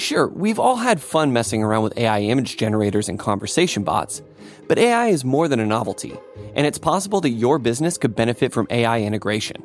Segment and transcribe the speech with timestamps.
[0.00, 4.22] Sure, we've all had fun messing around with AI image generators and conversation bots,
[4.66, 6.18] but AI is more than a novelty,
[6.54, 9.62] and it's possible that your business could benefit from AI integration.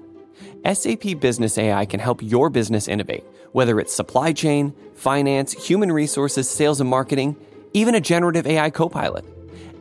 [0.65, 6.49] SAP Business AI can help your business innovate, whether it's supply chain, finance, human resources,
[6.49, 7.37] sales and marketing,
[7.71, 9.23] even a generative AI copilot.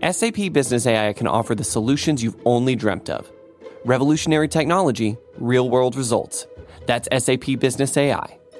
[0.09, 3.29] SAP Business AI can offer the solutions you've only dreamt of.
[3.85, 6.47] Revolutionary technology, real world results.
[6.87, 8.39] That's SAP Business AI.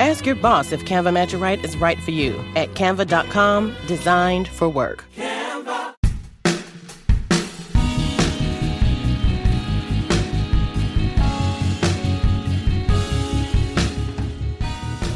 [0.00, 4.68] Ask your boss if Canva Magic Write is right for you at canva.com, designed for
[4.68, 5.04] work.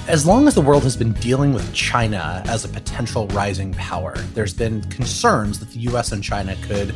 [0.09, 4.15] As long as the world has been dealing with China as a potential rising power,
[4.35, 6.93] there's been concerns that the US and China could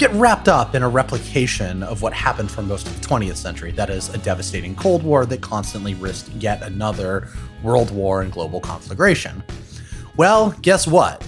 [0.00, 3.70] get wrapped up in a replication of what happened for most of the 20th century.
[3.70, 7.28] That is, a devastating Cold War that constantly risked yet another
[7.62, 9.44] world war and global conflagration.
[10.16, 11.22] Well, guess what?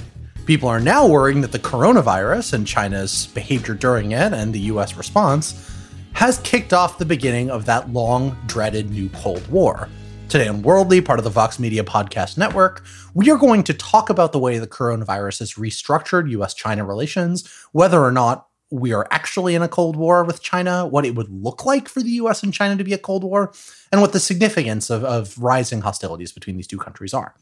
[0.46, 4.96] People are now worrying that the coronavirus and China's behavior during it and the US
[4.96, 5.70] response
[6.14, 9.90] has kicked off the beginning of that long dreaded new Cold War.
[10.30, 14.08] Today on Worldly, part of the Vox Media Podcast Network, we are going to talk
[14.08, 19.06] about the way the coronavirus has restructured US China relations, whether or not we are
[19.10, 22.42] actually in a Cold War with China, what it would look like for the US
[22.42, 23.52] and China to be a Cold War,
[23.92, 27.34] and what the significance of, of rising hostilities between these two countries are.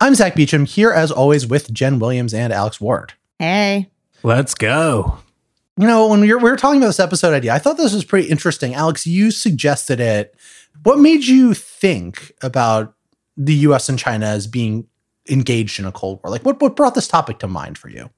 [0.00, 3.12] I'm Zack Beauchamp, here as always with Jenn Williams and Alex Ward.
[3.38, 3.88] Hey.
[4.24, 5.18] Let's go.
[5.76, 7.94] You know, when we were, we were talking about this episode idea, I thought this
[7.94, 8.74] was pretty interesting.
[8.74, 10.34] Alex, you suggested it
[10.82, 12.94] what made you think about
[13.36, 14.88] the US and China as being
[15.28, 16.32] engaged in a Cold War?
[16.32, 18.10] Like, what, what brought this topic to mind for you?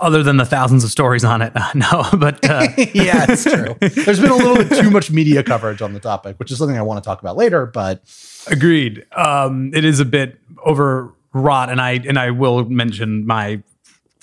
[0.00, 3.76] Other than the thousands of stories on it, no, but uh, yeah, it's true.
[3.80, 6.76] There's been a little bit too much media coverage on the topic, which is something
[6.76, 7.66] I want to talk about later.
[7.66, 8.02] But
[8.48, 13.62] agreed, um, it is a bit overwrought, and I and I will mention my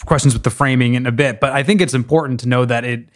[0.05, 1.39] questions with the framing in a bit.
[1.39, 3.07] But I think it's important to know that it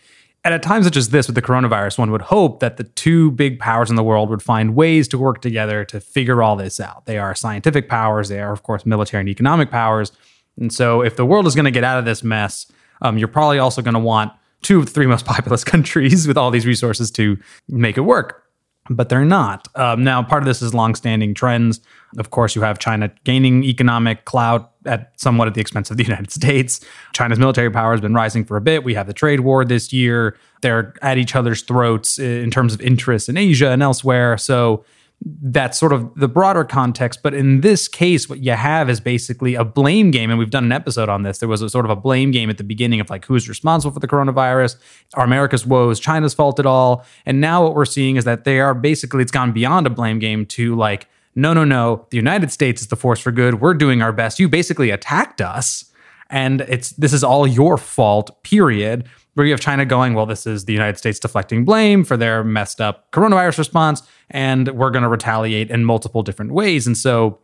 [0.45, 3.31] at a time such as this with the coronavirus, one would hope that the two
[3.31, 6.79] big powers in the world would find ways to work together to figure all this
[6.79, 7.05] out.
[7.05, 10.11] They are scientific powers, they are, of course, military and economic powers.
[10.57, 12.71] And so, if the world is going to get out of this mess,
[13.01, 16.37] um, you're probably also going to want two of the three most populous countries with
[16.37, 17.37] all these resources to
[17.67, 18.49] make it work
[18.89, 19.67] but they're not.
[19.75, 21.79] Um, now, part of this is longstanding trends.
[22.17, 26.03] Of course, you have China gaining economic clout at somewhat at the expense of the
[26.07, 26.83] United States.
[27.13, 28.83] China's military power has been rising for a bit.
[28.83, 30.37] We have the trade war this year.
[30.61, 34.37] They're at each other's throats in terms of interests in Asia and elsewhere.
[34.37, 34.83] So
[35.21, 37.21] that's sort of the broader context.
[37.21, 40.29] But in this case, what you have is basically a blame game.
[40.29, 41.39] And we've done an episode on this.
[41.39, 43.93] There was a sort of a blame game at the beginning of like who's responsible
[43.93, 44.77] for the coronavirus?
[45.15, 47.05] Are America's woes China's fault at all?
[47.25, 50.19] And now what we're seeing is that they are basically, it's gone beyond a blame
[50.19, 53.61] game to like, no, no, no, the United States is the force for good.
[53.61, 54.39] We're doing our best.
[54.39, 55.85] You basically attacked us.
[56.31, 60.45] And it's this is all your fault, period where you have China going, well, this
[60.45, 65.03] is the United States deflecting blame for their messed up coronavirus response, and we're going
[65.03, 66.87] to retaliate in multiple different ways.
[66.87, 67.39] And so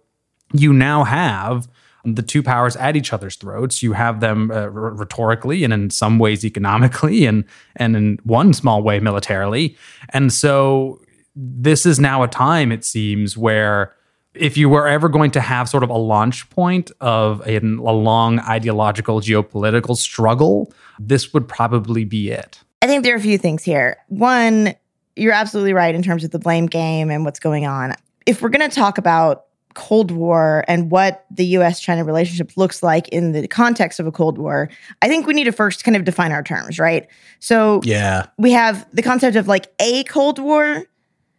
[0.53, 1.67] you now have
[2.05, 3.81] the two powers at each other's throats.
[3.81, 8.83] You have them uh, rhetorically and in some ways economically and and in one small
[8.83, 9.75] way militarily.
[10.09, 11.01] And so
[11.35, 13.93] this is now a time it seems where
[14.35, 17.59] if you were ever going to have sort of a launch point of a, a
[17.59, 22.59] long ideological geopolitical struggle, this would probably be it.
[22.81, 23.97] I think there are a few things here.
[24.09, 24.75] One,
[25.15, 27.95] you're absolutely right in terms of the blame game and what's going on.
[28.25, 32.81] If we're going to talk about Cold War and what the US China relationship looks
[32.81, 34.69] like in the context of a Cold War,
[35.01, 37.07] I think we need to first kind of define our terms, right?
[37.39, 40.83] So, yeah, we have the concept of like a Cold War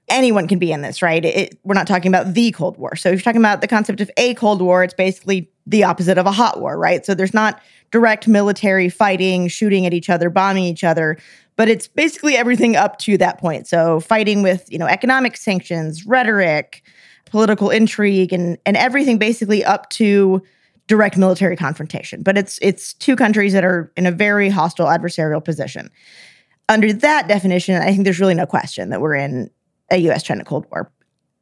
[0.09, 1.25] anyone can be in this, right?
[1.25, 2.97] It, we're not talking about the Cold War.
[2.97, 6.17] So if you're talking about the concept of a Cold War, it's basically the opposite
[6.19, 7.05] of a hot war, right?
[7.05, 7.61] So there's not
[7.91, 11.19] direct military fighting, shooting at each other, bombing each other,
[11.57, 13.67] but it's basically everything up to that point.
[13.67, 16.83] So fighting with, you know, economic sanctions, rhetoric,
[17.25, 20.43] political intrigue and and everything basically up to
[20.87, 22.23] direct military confrontation.
[22.23, 25.91] But it's it's two countries that are in a very hostile adversarial position.
[26.69, 29.51] Under that definition, I think there's really no question that we're in
[29.91, 30.91] a US China Cold War.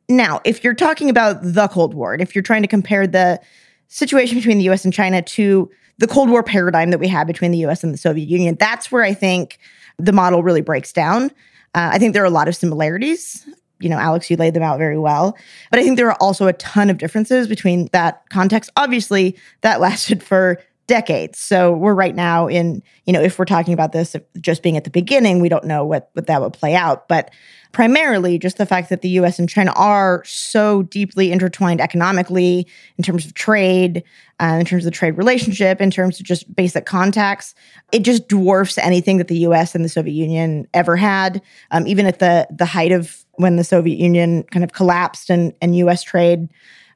[0.09, 3.41] Now, if you're talking about the Cold War, and if you're trying to compare the
[3.89, 7.53] situation between the US and China to the Cold War paradigm that we had between
[7.53, 9.59] the US and the Soviet Union, that's where I think
[9.99, 11.31] the model really breaks down.
[11.75, 13.47] Uh, I think there are a lot of similarities.
[13.81, 15.37] You know, Alex, you laid them out very well.
[15.71, 18.71] But I think there are also a ton of differences between that context.
[18.77, 21.39] Obviously, that lasted for decades.
[21.39, 24.85] So we're right now in, you know, if we're talking about this just being at
[24.85, 27.09] the beginning, we don't know what, what that would play out.
[27.09, 27.31] But
[27.75, 32.67] primarily just the fact that the US and China are so deeply intertwined economically
[32.97, 34.03] in terms of trade,
[34.41, 37.55] uh, in terms of the trade relationship, in terms of just basic contacts,
[37.93, 41.43] it just dwarfs anything that the US and the Soviet Union ever had.
[41.73, 45.53] Um, even at the the height of when the Soviet Union kind of collapsed and,
[45.61, 46.49] and US trade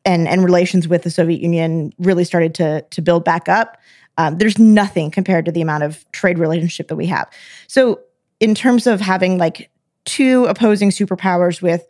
[0.05, 3.77] and, and relations with the Soviet Union really started to, to build back up.
[4.17, 7.29] Um, there's nothing compared to the amount of trade relationship that we have.
[7.67, 8.01] So,
[8.41, 9.69] in terms of having like
[10.09, 11.87] two opposing superpowers with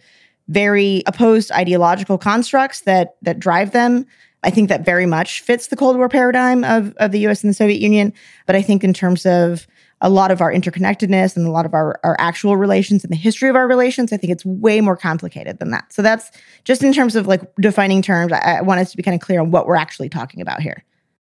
[0.48, 4.04] very opposed ideological constructs that that drive them,
[4.42, 7.50] I think that very much fits the Cold War paradigm of, of the US and
[7.50, 8.12] the Soviet Union.
[8.46, 9.66] But I think in terms of
[10.00, 13.16] a lot of our interconnectedness and a lot of our, our actual relations and the
[13.16, 15.92] history of our relations, I think it's way more complicated than that.
[15.92, 16.30] So that's
[16.64, 18.32] just in terms of like defining terms.
[18.32, 20.60] I, I want us to be kind of clear on what we're actually talking about
[20.60, 20.84] here.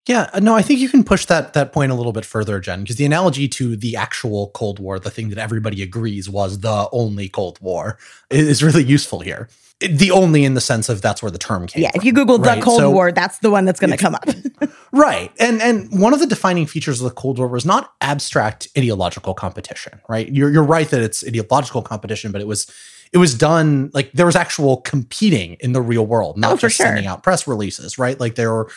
[0.09, 2.59] Yeah, uh, no, I think you can push that that point a little bit further,
[2.59, 6.61] Jenn, because the analogy to the actual Cold War, the thing that everybody agrees was
[6.61, 7.97] the only Cold War,
[8.31, 9.47] is really useful here.
[9.79, 11.83] The only in the sense of that's where the term came.
[11.83, 12.55] Yeah, from, if you Google right?
[12.55, 14.25] the Cold So- War, that's the one that's going to come up.
[14.91, 15.31] Right.
[15.39, 19.35] And and one of the defining features of the Cold War was not abstract ideological
[19.35, 20.27] competition, right?
[20.33, 22.65] You're you're right that it's ideological competition, but it was
[23.13, 26.75] it was done like there was actual competing in the real world, not Oh, just
[26.77, 26.87] sure.
[26.87, 28.19] sending out press releases, right?
[28.19, 28.71] Like there were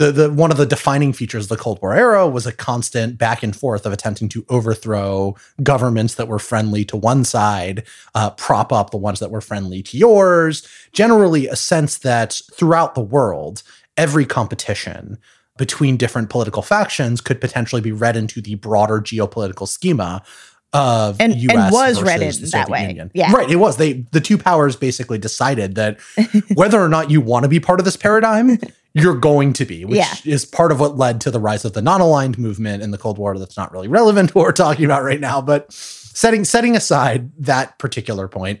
[0.00, 3.18] the, the one of the defining features of the Cold War era was a constant
[3.18, 8.30] back and forth of attempting to overthrow governments that were friendly to one side, uh,
[8.30, 10.66] prop up the ones that were friendly to yours.
[10.92, 13.62] Generally, a sense that throughout the world,
[13.98, 15.18] every competition
[15.58, 20.22] between different political factions could potentially be read into the broader geopolitical schema
[20.72, 22.86] of And- and was read in that way.
[22.86, 23.10] Union.
[23.12, 23.32] Yeah.
[23.32, 23.50] Right.
[23.50, 23.76] It was.
[23.76, 25.98] They the two powers basically decided that
[26.54, 28.56] whether or not you want to be part of this paradigm,
[28.94, 30.14] you're going to be, which Yeah.
[30.24, 33.18] is part of what led to the rise of the non-aligned movement in the Cold
[33.18, 33.38] War.
[33.38, 37.30] That's not really relevant to what we're talking about right now, but setting setting aside
[37.38, 38.60] that particular point,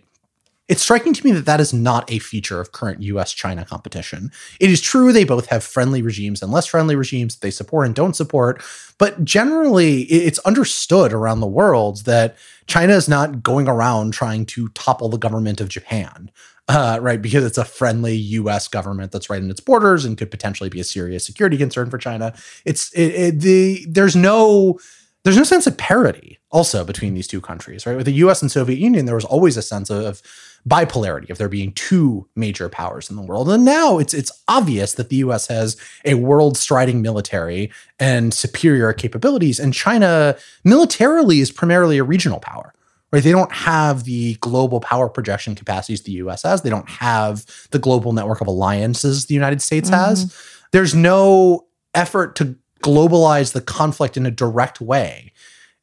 [0.68, 4.30] it's striking to me that that is not a feature of current US China competition.
[4.60, 7.86] It is true they both have friendly regimes and less friendly regimes that they support
[7.86, 8.62] and don't support,
[8.96, 12.36] but generally it's understood around the world that
[12.68, 16.30] China is not going around trying to topple the government of Japan.
[16.70, 18.68] Uh, right, because it's a friendly U.S.
[18.68, 21.98] government that's right in its borders and could potentially be a serious security concern for
[21.98, 22.32] China.
[22.64, 24.78] It's it, it, the there's no
[25.24, 27.96] there's no sense of parity also between these two countries, right?
[27.96, 30.22] With the US and Soviet Union, there was always a sense of
[30.68, 33.50] bipolarity of there being two major powers in the world.
[33.50, 38.92] And now it's it's obvious that the US has a world striding military and superior
[38.92, 42.72] capabilities, and China militarily is primarily a regional power.
[43.12, 43.22] Right?
[43.22, 46.62] They don't have the global power projection capacities the US has.
[46.62, 50.00] They don't have the global network of alliances the United States mm-hmm.
[50.00, 50.36] has.
[50.72, 55.32] There's no effort to globalize the conflict in a direct way.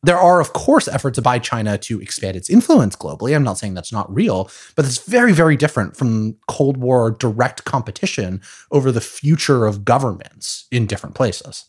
[0.04, 3.36] There are, of course, efforts by China to expand its influence globally.
[3.36, 7.66] I'm not saying that's not real, but it's very, very different from Cold War direct
[7.66, 8.42] competition
[8.72, 11.66] over the future of governments in different places.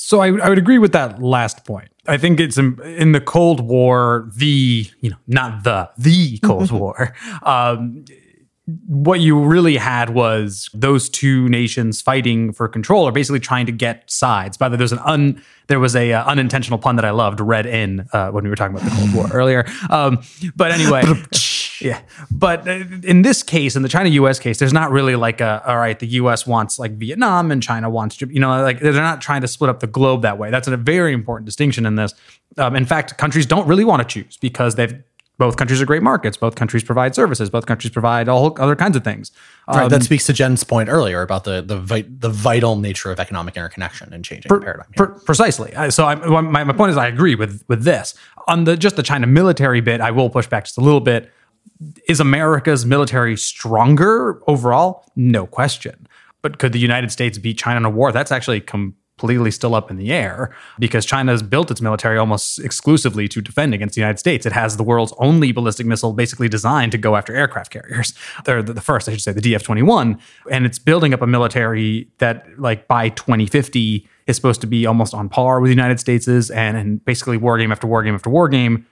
[0.00, 1.90] So I, I would agree with that last point.
[2.06, 6.70] I think it's in, in the Cold War, the you know not the the Cold
[6.70, 7.14] War.
[7.42, 8.04] Um,
[8.86, 13.72] what you really had was those two nations fighting for control, or basically trying to
[13.72, 14.56] get sides.
[14.56, 17.40] By the way, there's an un there was a uh, unintentional pun that I loved,
[17.40, 19.66] read in uh, when we were talking about the Cold War earlier.
[19.90, 20.22] Um,
[20.56, 21.02] but anyway.
[21.80, 24.38] Yeah, but uh, in this case, in the China-U.S.
[24.38, 25.98] case, there's not really like a all right.
[25.98, 26.46] The U.S.
[26.46, 29.80] wants like Vietnam, and China wants you know like they're not trying to split up
[29.80, 30.50] the globe that way.
[30.50, 32.14] That's a very important distinction in this.
[32.58, 35.02] Um, in fact, countries don't really want to choose because they've
[35.40, 36.36] both countries are great markets.
[36.36, 37.48] Both countries provide services.
[37.48, 39.32] Both countries provide all other kinds of things.
[39.66, 43.10] Right, Um, that speaks to Jenn's point earlier about the the, vi- the vital nature
[43.10, 44.88] of economic interconnection and changing the paradigm.
[44.94, 45.72] Pre- precisely.
[45.90, 48.14] So I, my, my point is, I agree with with this.
[48.48, 51.32] On the just the China military bit, I will push back just a little bit.
[52.08, 55.04] Is America's military stronger overall?
[55.16, 56.06] No question.
[56.42, 58.12] But could the United States beat China in a war?
[58.12, 62.58] That's actually completely still up in the air because China has built its military almost
[62.58, 64.46] exclusively to defend against the United States.
[64.46, 68.14] It has the world's only ballistic missile basically designed to go after aircraft carriers.
[68.46, 70.18] They're the first, I should say, the DF 21.
[70.50, 75.12] And it's building up a military that, like, by 2050 is supposed to be almost
[75.12, 76.50] on par with the United States is.
[76.50, 78.86] And, and basically, war game after war game after war game,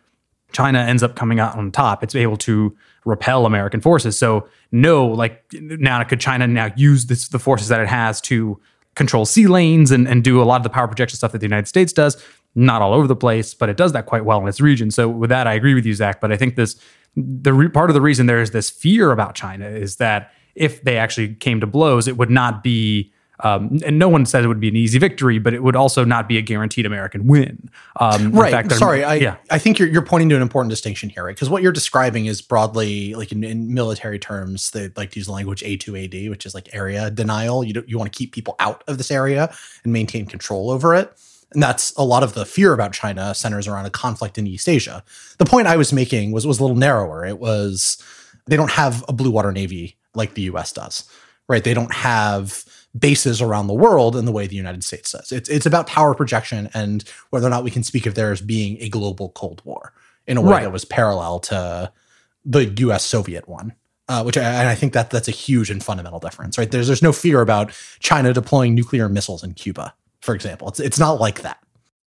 [0.53, 2.03] China ends up coming out on top.
[2.03, 4.19] It's able to repel American forces.
[4.19, 8.61] So no, like now could China now use this, the forces that it has to
[8.95, 11.47] control sea lanes and, and do a lot of the power projection stuff that the
[11.47, 12.23] United States does?
[12.55, 14.91] Not all over the place, but it does that quite well in its region.
[14.91, 16.21] So with that, I agree with you, Zack.
[16.21, 16.81] But I think this
[17.17, 20.83] the re- part of the reason there is this fear about China is that if
[20.83, 24.49] they actually came to blows, it would not be um, and no one says it
[24.49, 27.71] would be an easy victory, but it would also not be a guaranteed American win.
[27.97, 28.51] Um, right.
[28.51, 29.05] Fact, Sorry.
[29.05, 29.37] I, yeah.
[29.51, 31.35] I think you're, you're pointing to an important distinction here, right?
[31.35, 35.27] Because what you're describing is broadly, like in, in, military terms, they like to use
[35.27, 37.63] the language A2AD, which is like area denial.
[37.63, 39.55] You, you want to keep people out of this area
[39.85, 41.13] and maintain control over it.
[41.53, 44.69] And that's a lot of the fear about China centers around a conflict in East
[44.69, 45.05] Asia.
[45.39, 47.25] The point I was making was, was a little narrower.
[47.25, 48.03] It was
[48.47, 51.09] they don't have a blue water navy like the US does,
[51.49, 51.63] right?
[51.63, 52.65] They don't have
[52.97, 55.33] bases around the world in the way the United States does.
[55.33, 58.41] It's it's about power projection and whether or not we can speak of there as
[58.41, 59.93] being a global Cold War
[60.27, 60.63] in a way right.
[60.63, 61.93] that was parallel to
[62.45, 63.05] the U.S.
[63.05, 63.75] Soviet one.
[64.11, 66.71] Uh, which I, and I think that that's a huge and fundamental difference, right?
[66.71, 69.93] There's there's no fear about China deploying nuclear missiles in Cuba,
[70.23, 70.67] for example.
[70.69, 71.59] It's it's not like that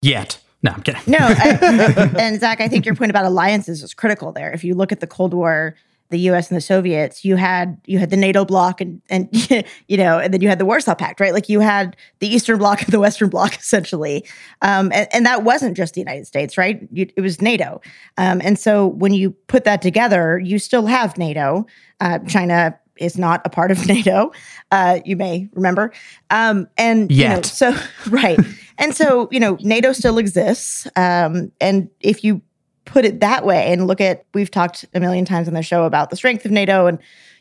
[0.02, 0.40] yet.
[0.64, 1.02] No, I'm kidding.
[1.06, 4.52] No, I, and Zack, I think your point about alliances is critical there.
[4.52, 5.76] If you look at the Cold War
[6.12, 6.50] the U.S.
[6.50, 9.30] and the Soviets, you had you had the NATO bloc and and
[9.88, 11.34] you know, and then you had the Warsaw Pact, right?
[11.34, 14.26] Like you had the Eastern Bloc and the Western Bloc essentially,
[14.62, 16.88] um, and, and, that wasn't just the United States, right?
[16.92, 17.82] You, it was NATO,
[18.18, 21.66] um, and so when you put that together, you still have NATO.
[22.00, 24.32] Uh, China is not a part of NATO.
[24.70, 25.94] Uh, you may remember,
[26.30, 27.30] um, and Yet.
[27.30, 28.40] You know, so right,
[28.78, 32.42] and so you know, NATO still exists, um, and if you
[32.86, 35.86] put it that way and look at we've talked a million times on the show
[35.86, 37.00] about the strength of NATO and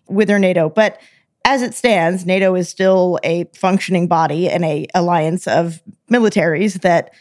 [0.09, 1.01] wither NATO, but
[1.45, 7.15] as it stands, NATO is still a functioning body and a alliance of militaries that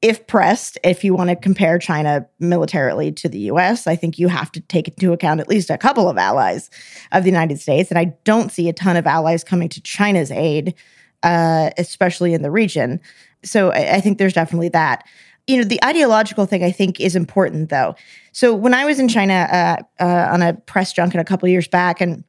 [0.00, 4.28] if pressed, if you want to compare China militarily to the US, I think you
[4.28, 6.70] have to take into account at least a couple of allies
[7.12, 7.90] of the United States.
[7.90, 10.74] And I don't see a ton of allies coming to China's aid,
[11.24, 13.00] uh, especially in the region.
[13.42, 15.04] So I, I think there's definitely that
[15.48, 17.96] you know, the ideological thing I think is important though.
[18.32, 21.66] So when I was in China uh, uh, on a press junket a couple years
[21.66, 22.22] back, and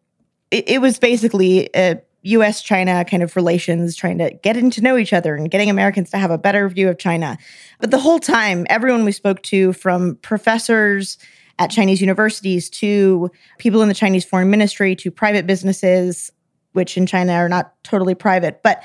[0.49, 2.61] it, it was basically a U.S.
[2.61, 6.17] China kind of relations, trying to getting to know each other and getting Americans to
[6.17, 7.37] have a better view of China.
[7.79, 11.17] But the whole time, everyone we spoke to, from professors
[11.59, 16.31] at Chinese universities to people in the Chinese foreign ministry to private businesses,
[16.73, 18.83] which in China are not totally private, but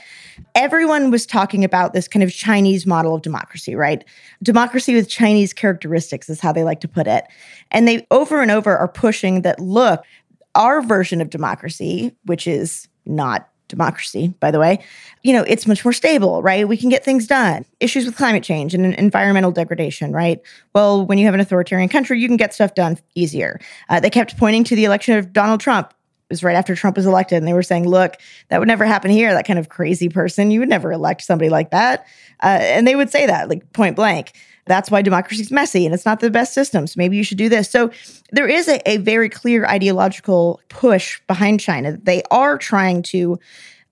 [0.55, 4.05] everyone was talking about this kind of Chinese model of democracy, right?
[4.43, 7.25] Democracy with Chinese characteristics is how they like to put it.
[7.71, 10.05] And they over and over are pushing that look,
[10.55, 14.79] our version of democracy, which is not democracy, by the way,
[15.23, 16.69] you know, it's much more stable, right?
[16.69, 17.65] We can get things done.
[17.81, 20.41] Issues with climate change and environmental degradation, right?
[20.75, 23.61] Well, when you have an authoritarian country, you can get stuff done easier.
[23.89, 25.95] Uh, they kept pointing to the election of Donald Trump
[26.31, 28.17] was right after Trump was elected, and they were saying, "Look,
[28.49, 29.33] that would never happen here.
[29.33, 32.07] That kind of crazy person, you would never elect somebody like that."
[32.43, 34.33] Uh, and they would say that, like point blank.
[34.67, 36.87] That's why democracy is messy and it's not the best system.
[36.87, 37.71] So maybe you should do this.
[37.71, 37.91] So
[38.33, 41.99] there is a, a very clear ideological push behind China.
[42.03, 43.39] They are trying to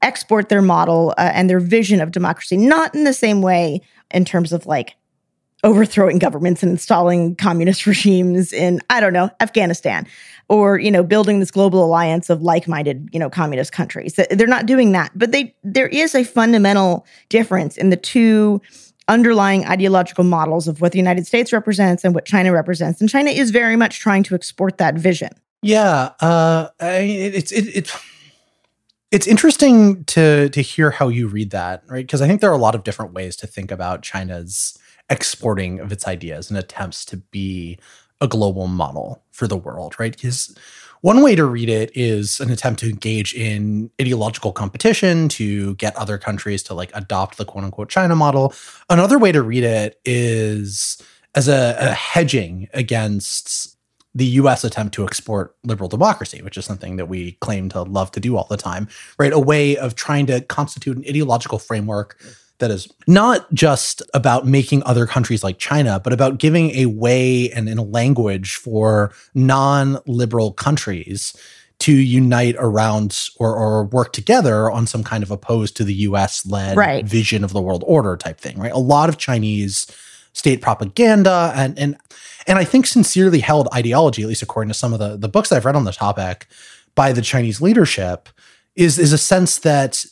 [0.00, 4.24] export their model uh, and their vision of democracy, not in the same way in
[4.24, 4.96] terms of like
[5.64, 10.06] overthrowing governments and installing communist regimes in I don't know Afghanistan
[10.48, 14.14] or you know building this global alliance of like-minded you know communist countries.
[14.30, 18.60] They're not doing that but they there is a fundamental difference in the two
[19.08, 23.30] underlying ideological models of what the united states represents and what china represents and china
[23.30, 25.30] is very much trying to export that vision.
[25.60, 27.96] Yeah uh it's it, it's
[29.10, 32.06] it's interesting to to hear how you read that right?
[32.06, 34.78] Because i think there are a lot of different ways to think about china's
[35.12, 37.78] exporting of its ideas and attempts to be
[38.20, 40.12] a global model for the world, right?
[40.12, 40.56] Because
[41.02, 45.94] one way to read it is an attempt to engage in ideological competition to get
[45.96, 48.54] other countries to like adopt the quote unquote China model.
[48.88, 51.02] Another way to read it is
[51.34, 53.76] as a, a hedging against
[54.14, 58.10] the US attempt to export liberal democracy, which is something that we claim to love
[58.12, 58.88] to do all the time,
[59.18, 59.32] right?
[59.32, 62.20] A way of trying to constitute an ideological framework
[62.62, 67.50] that is not just about making other countries like China, but about giving a way
[67.50, 71.36] and in a language for non liberal countries
[71.80, 76.46] to unite around or, or work together on some kind of opposed to the US
[76.46, 77.04] led right.
[77.04, 78.70] vision of the world order type thing, right?
[78.70, 79.88] A lot of Chinese
[80.32, 81.96] state propaganda and and
[82.46, 85.50] and I think sincerely held ideology, at least according to some of the, the books
[85.50, 86.46] I've read on the topic
[86.94, 88.28] by the Chinese leadership,
[88.76, 90.04] is is a sense that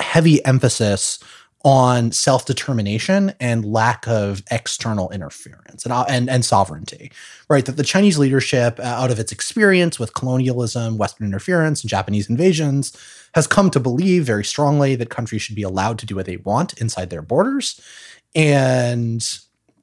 [0.00, 1.18] heavy emphasis
[1.64, 7.12] on self determination and lack of external interference and, and, and sovereignty,
[7.48, 7.64] right?
[7.66, 12.28] That the Chinese leadership, uh, out of its experience with colonialism, Western interference, and Japanese
[12.28, 12.96] invasions,
[13.34, 16.36] has come to believe very strongly that countries should be allowed to do what they
[16.38, 17.80] want inside their borders.
[18.34, 19.22] And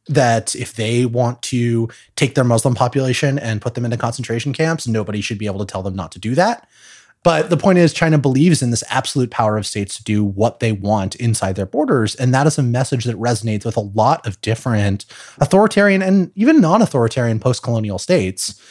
[0.08, 4.88] that if they want to take their Muslim population and put them into concentration camps,
[4.88, 6.68] nobody should be able to tell them not to do that.
[7.24, 10.62] But the point is, China believes in this absolute power of states to do what
[10.62, 12.16] they want inside their borders.
[12.16, 15.06] And that is a message that resonates with a lot of different
[15.40, 18.62] authoritarian and even non authoritarian post colonial states.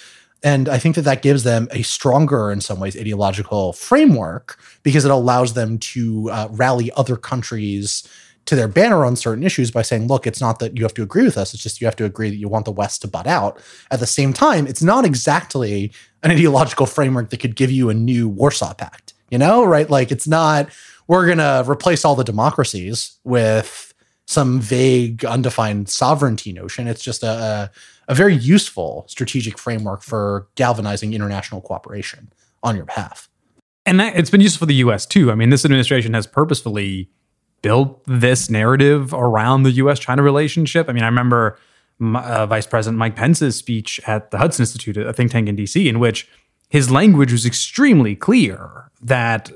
[0.42, 5.04] And I think that that gives them a stronger, in some ways, ideological framework because
[5.04, 8.08] it allows them to uh, rally other countries
[8.48, 11.02] to their banner on certain issues by saying, look, it's not that you have to
[11.02, 13.08] agree with us, it's just you have to agree that you want the West to
[13.08, 13.60] butt out.
[13.90, 17.94] At the same time, it's not exactly an ideological framework that could give you a
[17.94, 19.90] new Warsaw Pact, you know, right?
[19.90, 20.70] Like it's not,
[21.08, 23.92] we're going to replace all the democracies with
[24.26, 26.88] some vague, undefined sovereignty notion.
[26.88, 27.70] It's just a,
[28.08, 33.28] a, very useful strategic framework for galvanizing international cooperation on your behalf.
[33.84, 35.30] And that, it's been useful for the US too.
[35.30, 37.10] I mean, this administration has purposefully
[37.62, 40.88] built this narrative around the US China relationship.
[40.88, 41.58] I mean, I remember
[42.00, 45.86] uh, Vice President Mike Pence's speech at the Hudson Institute, a think tank in DC,
[45.86, 46.28] in which
[46.68, 49.50] his language was extremely clear that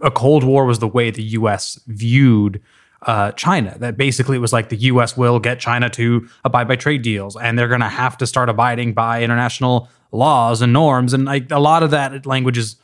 [0.00, 2.60] a Cold War was the way the US viewed
[3.02, 3.76] uh, China.
[3.78, 7.36] That basically it was like the US will get China to abide by trade deals
[7.36, 11.12] and they're going to have to start abiding by international laws and norms.
[11.12, 12.76] And like a lot of that language is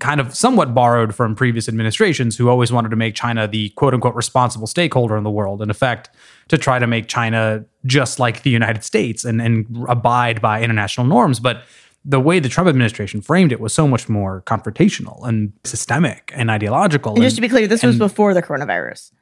[0.00, 3.94] kind of somewhat borrowed from previous administrations who always wanted to make China the quote
[3.94, 6.10] unquote responsible stakeholder in the world, in effect,
[6.48, 11.06] to try to make China just like the United States and, and abide by international
[11.06, 11.38] norms.
[11.38, 11.62] But
[12.04, 16.50] the way the Trump administration framed it was so much more confrontational and systemic and
[16.50, 17.12] ideological.
[17.12, 19.12] And, and just to be clear, this and, was before the coronavirus.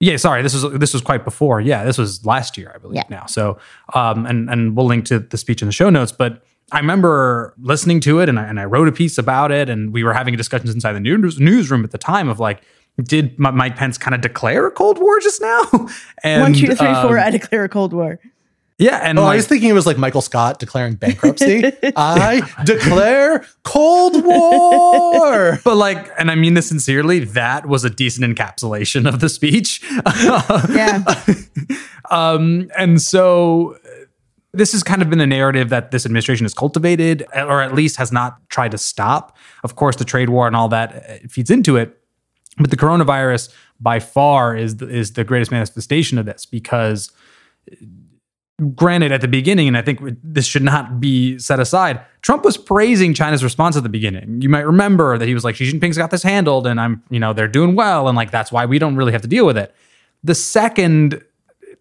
[0.00, 1.60] Yeah, sorry, this was this was quite before.
[1.60, 2.96] Yeah, this was last year, I believe.
[2.96, 3.04] Yeah.
[3.08, 3.58] Now, so
[3.94, 7.54] um, and and we'll link to the speech in the show notes, but I remember
[7.60, 10.14] listening to it and I, and I wrote a piece about it and we were
[10.14, 12.62] having discussions inside the news, newsroom at the time of like,
[13.02, 15.64] did Mike Pence kind of declare a Cold War just now?
[16.22, 18.18] and, One, two, three, um, four, I declare a Cold War.
[18.78, 21.62] Yeah, and oh, like, I was thinking it was like Michael Scott declaring bankruptcy.
[21.96, 25.60] I declare Cold War.
[25.64, 29.82] But like, and I mean this sincerely, that was a decent encapsulation of the speech.
[30.70, 31.04] yeah.
[32.10, 33.78] um, and so
[34.54, 37.96] this has kind of been a narrative that this administration has cultivated, or at least
[37.96, 39.36] has not tried to stop.
[39.64, 41.98] Of course, the trade war and all that uh, feeds into it.
[42.58, 47.10] But the coronavirus, by far, is the, is the greatest manifestation of this because,
[48.74, 52.58] granted, at the beginning, and I think this should not be set aside, Trump was
[52.58, 54.42] praising China's response at the beginning.
[54.42, 57.18] You might remember that he was like, Xi Jinping's got this handled, and I'm, you
[57.18, 59.56] know, they're doing well, and like that's why we don't really have to deal with
[59.56, 59.74] it.
[60.22, 61.24] The second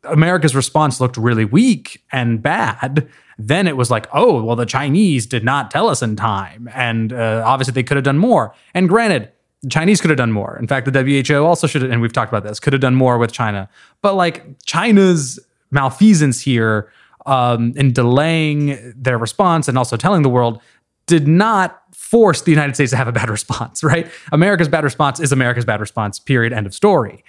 [0.03, 5.25] America's response looked really weak and bad, then it was like, oh, well, the Chinese
[5.25, 6.69] did not tell us in time.
[6.73, 8.53] And uh, obviously they could have done more.
[8.73, 10.57] And granted, the Chinese could have done more.
[10.57, 12.95] In fact, the WHO also should have, and we've talked about this, could have done
[12.95, 13.69] more with China.
[14.01, 16.91] But like China's malfeasance here
[17.25, 20.61] um, in delaying their response and also telling the world
[21.05, 24.09] did not force the United States to have a bad response, right?
[24.31, 27.23] America's bad response is America's bad response, period, end of story.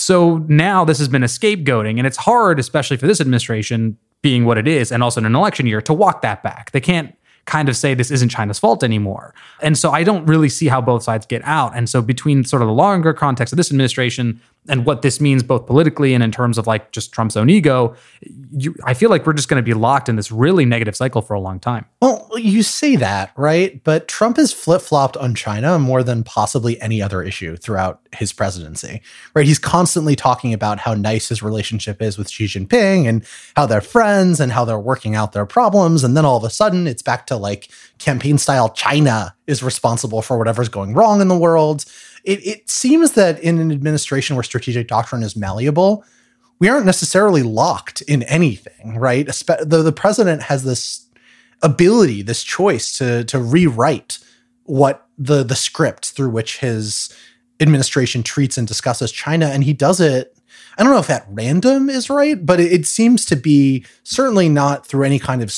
[0.00, 4.44] So now this has been a scapegoating, and it's hard, especially for this administration being
[4.44, 6.70] what it is, and also in an election year, to walk that back.
[6.70, 9.34] They can't kind of say this isn't China's fault anymore.
[9.60, 11.76] And so I don't really see how both sides get out.
[11.76, 15.42] And so between sort of the longer context of this administration and what this means
[15.42, 17.96] both politically and in terms of like just Trump's own ego,
[18.52, 21.22] you, I feel like we're just going to be locked in this really negative cycle
[21.22, 21.86] for a long time.
[22.02, 23.82] Well, you say that, right?
[23.84, 28.32] But Trump has flip flopped on China more than possibly any other issue throughout his
[28.34, 29.00] presidency,
[29.34, 29.46] right?
[29.46, 33.24] He's constantly talking about how nice his relationship is with Xi Jinping and
[33.56, 36.04] how they're friends and how they're working out their problems.
[36.04, 40.20] And then all of a sudden, it's back to like campaign style China is responsible
[40.20, 41.86] for whatever's going wrong in the world
[42.24, 46.04] it, it seems that in an administration where strategic doctrine is malleable,
[46.58, 49.26] we aren't necessarily locked in anything, right?
[49.26, 51.06] The, the president has this
[51.62, 54.18] ability, this choice to to rewrite
[54.64, 57.14] what the the script through which his
[57.60, 60.36] administration treats and discusses China, and he does it.
[60.78, 64.48] I don't know if at random is right, but it, it seems to be certainly
[64.48, 65.54] not through any kind of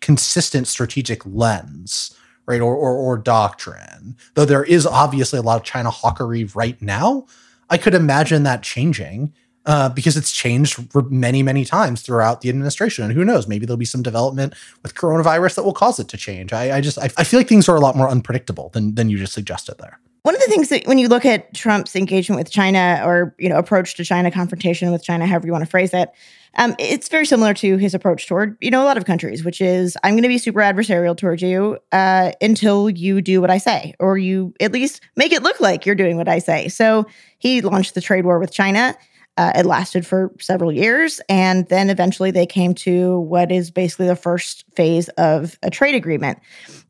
[0.00, 2.14] consistent strategic lens
[2.46, 2.60] right?
[2.60, 4.16] Or, or, or doctrine.
[4.34, 7.26] Though there is obviously a lot of China hawkery right now,
[7.70, 9.32] I could imagine that changing
[9.66, 13.04] uh, because it's changed many, many times throughout the administration.
[13.04, 16.16] And who knows, maybe there'll be some development with coronavirus that will cause it to
[16.16, 16.52] change.
[16.52, 19.08] I, I just, I, I feel like things are a lot more unpredictable than, than
[19.08, 19.98] you just suggested there.
[20.24, 23.50] One of the things that when you look at Trump's engagement with China or, you
[23.50, 26.10] know, approach to China, confrontation with China, however you want to phrase it,
[26.56, 29.60] um, it's very similar to his approach toward, you know, a lot of countries, which
[29.60, 33.58] is I'm going to be super adversarial towards you uh, until you do what I
[33.58, 36.68] say, or you at least make it look like you're doing what I say.
[36.68, 37.04] So
[37.36, 38.96] he launched the trade war with China.
[39.36, 41.20] Uh, it lasted for several years.
[41.28, 45.96] And then eventually they came to what is basically the first phase of a trade
[45.96, 46.38] agreement.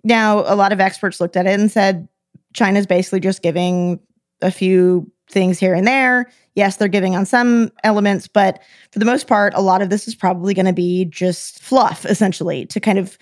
[0.04, 2.06] Now, a lot of experts looked at it and said,
[2.54, 4.00] China's basically just giving
[4.40, 6.30] a few things here and there.
[6.54, 8.62] Yes, they're giving on some elements, but
[8.92, 12.04] for the most part, a lot of this is probably going to be just fluff,
[12.06, 13.18] essentially, to kind of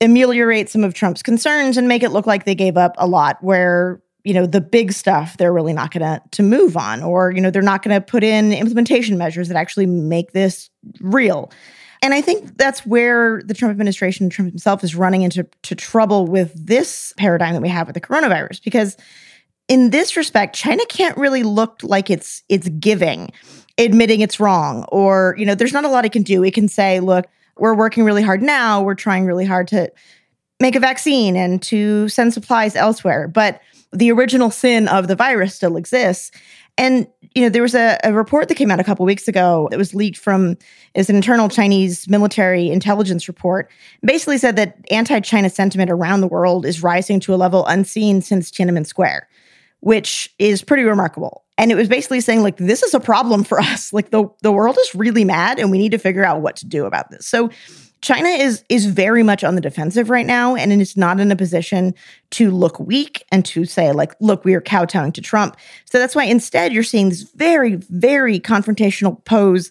[0.00, 3.42] ameliorate some of Trump's concerns and make it look like they gave up a lot
[3.42, 7.32] where you know the big stuff they're really not going to to move on or
[7.32, 11.50] you know they're not going to put in implementation measures that actually make this real
[12.02, 16.26] and i think that's where the trump administration trump himself is running into to trouble
[16.26, 18.96] with this paradigm that we have with the coronavirus because
[19.68, 23.30] in this respect china can't really look like it's it's giving
[23.78, 26.42] admitting it's wrong or you know there's not a lot it can do.
[26.42, 27.26] It can say look
[27.58, 28.82] we're working really hard now.
[28.82, 29.92] We're trying really hard to
[30.60, 33.28] make a vaccine and to send supplies elsewhere.
[33.28, 33.60] But
[33.92, 36.30] the original sin of the virus still exists.
[36.78, 39.68] And you know, there was a, a report that came out a couple weeks ago
[39.70, 40.56] that was leaked from
[40.94, 43.70] is an internal Chinese military intelligence report.
[44.02, 48.50] Basically said that anti-China sentiment around the world is rising to a level unseen since
[48.50, 49.28] Tiananmen Square,
[49.80, 51.44] which is pretty remarkable.
[51.56, 53.92] And it was basically saying like this is a problem for us.
[53.92, 56.66] Like the the world is really mad and we need to figure out what to
[56.66, 57.26] do about this.
[57.26, 57.50] So
[58.02, 61.36] China is is very much on the defensive right now, and it's not in a
[61.36, 61.94] position
[62.32, 66.14] to look weak and to say like, "Look, we are kowtowing to Trump." So that's
[66.14, 69.70] why instead you're seeing this very, very confrontational pose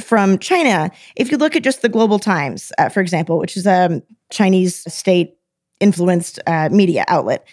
[0.00, 0.90] from China.
[1.16, 4.92] If you look at just the Global Times, uh, for example, which is a Chinese
[4.92, 5.36] state
[5.80, 7.46] influenced uh, media outlet.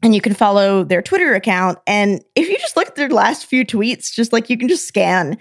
[0.00, 1.78] And you can follow their Twitter account.
[1.86, 4.86] And if you just look at their last few tweets, just like you can just
[4.86, 5.38] scan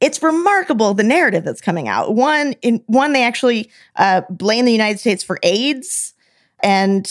[0.00, 2.14] it's remarkable the narrative that's coming out.
[2.14, 6.14] One, in one, they actually uh, blame the United States for AIDS
[6.60, 7.06] and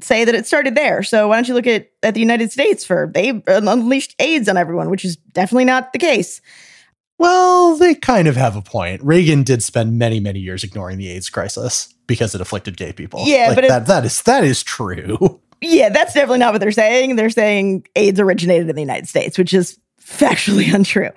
[0.00, 1.02] say that it started there.
[1.02, 4.56] So why don't you look at at the United States for they unleashed AIDS on
[4.56, 6.40] everyone, which is definitely not the case.
[7.18, 9.02] Well, they kind of have a point.
[9.02, 13.22] Reagan did spend many, many years ignoring the AIDS crisis because it afflicted gay people.
[13.24, 15.40] Yeah, like but that, that is that is true.
[15.62, 17.16] Yeah, that's definitely not what they're saying.
[17.16, 21.10] They're saying AIDS originated in the United States, which is factually untrue.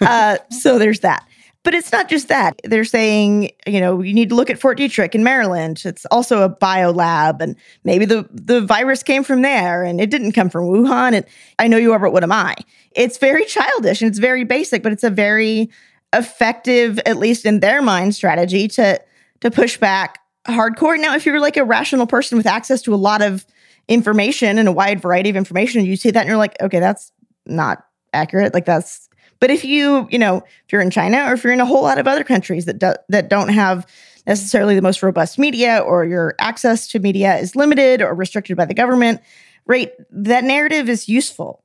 [0.00, 1.26] Uh, so there's that.
[1.62, 2.60] But it's not just that.
[2.62, 5.82] They're saying, you know, you need to look at Fort Detrick in Maryland.
[5.84, 10.08] It's also a bio lab, and maybe the, the virus came from there and it
[10.08, 11.12] didn't come from Wuhan.
[11.12, 11.24] And
[11.58, 12.54] I know you are, but what am I?
[12.92, 15.68] It's very childish and it's very basic, but it's a very
[16.12, 19.00] effective, at least in their mind, strategy to
[19.40, 20.98] to push back hardcore.
[21.00, 23.44] Now, if you're like a rational person with access to a lot of
[23.88, 27.10] information and a wide variety of information, you see that and you're like, okay, that's
[27.44, 28.54] not accurate.
[28.54, 29.08] Like that's
[29.40, 31.82] but if you, you know, if you're in China or if you're in a whole
[31.82, 33.86] lot of other countries that do, that don't have
[34.26, 38.64] necessarily the most robust media or your access to media is limited or restricted by
[38.64, 39.20] the government,
[39.66, 39.92] right?
[40.10, 41.62] That narrative is useful.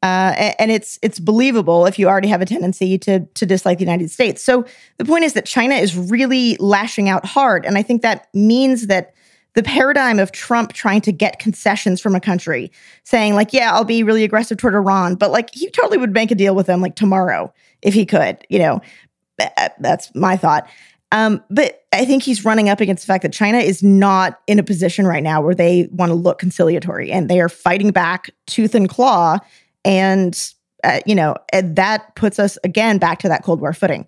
[0.00, 3.84] Uh, and it's it's believable if you already have a tendency to to dislike the
[3.84, 4.44] United States.
[4.44, 4.64] So
[4.96, 8.86] the point is that China is really lashing out hard, and I think that means
[8.86, 9.12] that
[9.58, 12.70] the paradigm of Trump trying to get concessions from a country,
[13.02, 16.30] saying, like, yeah, I'll be really aggressive toward Iran, but like he totally would make
[16.30, 18.80] a deal with them like tomorrow if he could, you know,
[19.80, 20.68] that's my thought.
[21.10, 24.60] Um, but I think he's running up against the fact that China is not in
[24.60, 28.30] a position right now where they want to look conciliatory and they are fighting back
[28.46, 29.38] tooth and claw.
[29.84, 30.40] And,
[30.84, 34.06] uh, you know, and that puts us again back to that Cold War footing.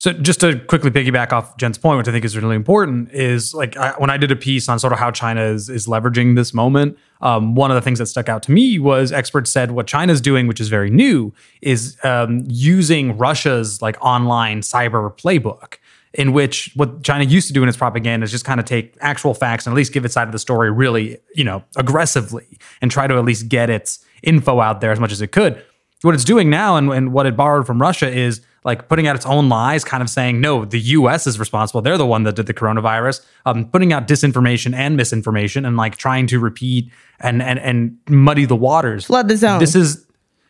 [0.00, 3.52] So just to quickly piggyback off Jenn's point, which I think is really important, is
[3.52, 6.36] like I, when I did a piece on sort of how China is is leveraging
[6.36, 6.96] this moment.
[7.20, 10.22] Um, one of the things that stuck out to me was experts said what China's
[10.22, 15.76] doing, which is very new, is um, using Russia's like online cyber playbook.
[16.14, 18.96] In which what China used to do in its propaganda is just kind of take
[19.00, 22.58] actual facts and at least give its side of the story really, you know, aggressively
[22.82, 25.62] and try to at least get its info out there as much as it could.
[26.02, 29.16] What it's doing now and, and what it borrowed from Russia is like putting out
[29.16, 31.80] its own lies, kind of saying, no, the US is responsible.
[31.80, 35.96] They're the one that did the coronavirus, um, putting out disinformation and misinformation and like
[35.96, 39.06] trying to repeat and, and, and muddy the waters.
[39.06, 39.60] Flood the zone.
[39.60, 40.06] This is,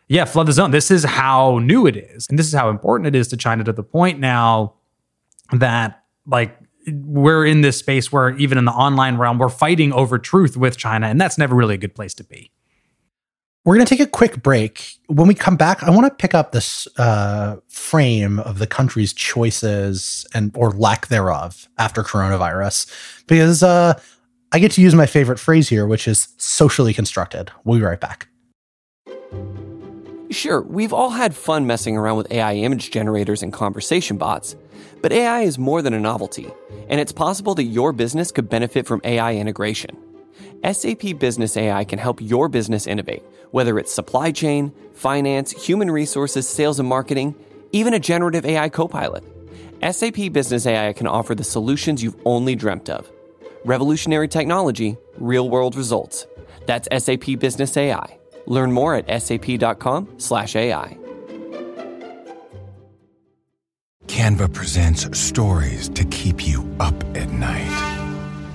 [0.09, 0.73] yeah, flood the zone.
[0.73, 2.27] This is how new it is.
[2.29, 4.75] And this is how important it is to China to the point now
[5.53, 10.19] that like we're in this space where even in the online realm, we're fighting over
[10.19, 11.07] truth with China.
[11.07, 12.51] And that's never really a good place to be.
[13.65, 14.95] We're going to take a quick break.
[15.09, 19.13] When we come back, I want to pick up this uh, frame of the country's
[19.13, 22.91] choices and or lack thereof after coronavirus,
[23.27, 24.01] because uh,
[24.53, 27.51] I get to use my favorite phrase here, which is socially constructed.
[27.65, 28.29] We'll be right back.
[30.31, 34.57] Sure, we've all had fun messing around with AI image generators and conversation bots,
[35.03, 36.51] but AI is more than a novelty,
[36.89, 39.99] and it's possible that your business could benefit from AI integration.
[40.65, 46.49] SAP Business AI can help your business innovate, whether it's supply chain, finance, human resources,
[46.49, 47.35] sales and marketing,
[47.73, 49.25] even a generative AI copilot.
[49.83, 53.11] SAP Business AI can offer the solutions you've only dreamt of.
[53.65, 56.27] Revolutionary technology, real world results.
[56.67, 58.19] That's SAP Business AI.
[58.47, 60.99] Learn more at sap.com/slash AI.
[64.07, 67.90] Canva presents stories to keep you up at night.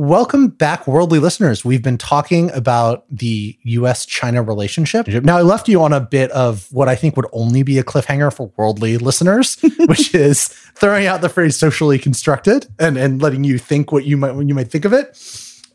[0.00, 1.62] Welcome back, worldly listeners.
[1.62, 5.06] We've been talking about the US China relationship.
[5.06, 7.84] Now, I left you on a bit of what I think would only be a
[7.84, 9.58] cliffhanger for worldly listeners,
[9.88, 14.16] which is throwing out the phrase socially constructed and, and letting you think what you
[14.16, 15.22] might when you might think of it.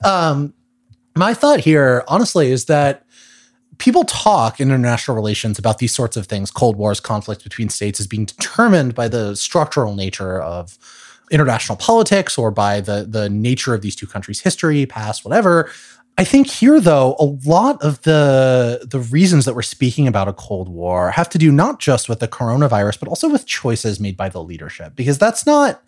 [0.03, 0.55] Um,
[1.15, 3.05] my thought here, honestly, is that
[3.77, 7.99] people talk in international relations about these sorts of things, Cold Wars, conflicts between states,
[7.99, 10.79] as being determined by the structural nature of
[11.31, 15.69] international politics or by the the nature of these two countries' history, past, whatever.
[16.17, 20.33] I think here, though, a lot of the the reasons that we're speaking about a
[20.33, 24.15] Cold War have to do not just with the coronavirus, but also with choices made
[24.15, 25.83] by the leadership, because that's not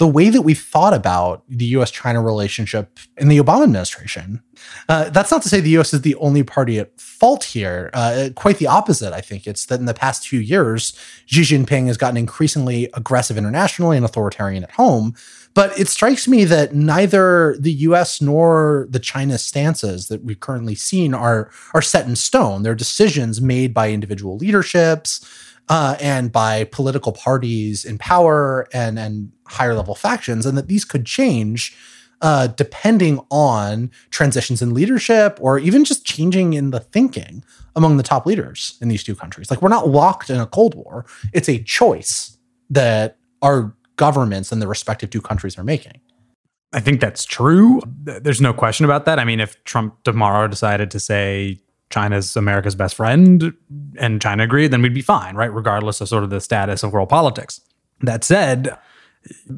[0.00, 1.90] the way that we've thought about the U.S.
[1.90, 4.42] China relationship in the Obama administration.
[4.88, 5.92] Uh, that's not to say the U.S.
[5.92, 7.90] is the only party at fault here.
[7.92, 9.46] Uh, quite the opposite, I think.
[9.46, 14.06] It's that in the past few years, Xi Jinping has gotten increasingly aggressive internationally and
[14.06, 15.14] authoritarian at home.
[15.52, 18.22] But it strikes me that neither the U.S.
[18.22, 22.62] nor the China stances that we've currently seen are are set in stone.
[22.62, 25.20] They're decisions made by individual leaderships
[25.70, 30.84] uh, and by political parties in power and and higher level factions, and that these
[30.84, 31.74] could change
[32.20, 37.42] uh, depending on transitions in leadership or even just changing in the thinking
[37.76, 39.50] among the top leaders in these two countries.
[39.50, 42.36] Like we're not locked in a Cold War; it's a choice
[42.68, 46.00] that our governments and the respective two countries are making.
[46.72, 47.80] I think that's true.
[48.04, 49.18] There's no question about that.
[49.18, 53.52] I mean, if Trump tomorrow decided to say China's America's best friend
[53.98, 55.52] and China agreed, then we'd be fine, right?
[55.52, 57.60] Regardless of sort of the status of world politics.
[58.02, 58.78] That said,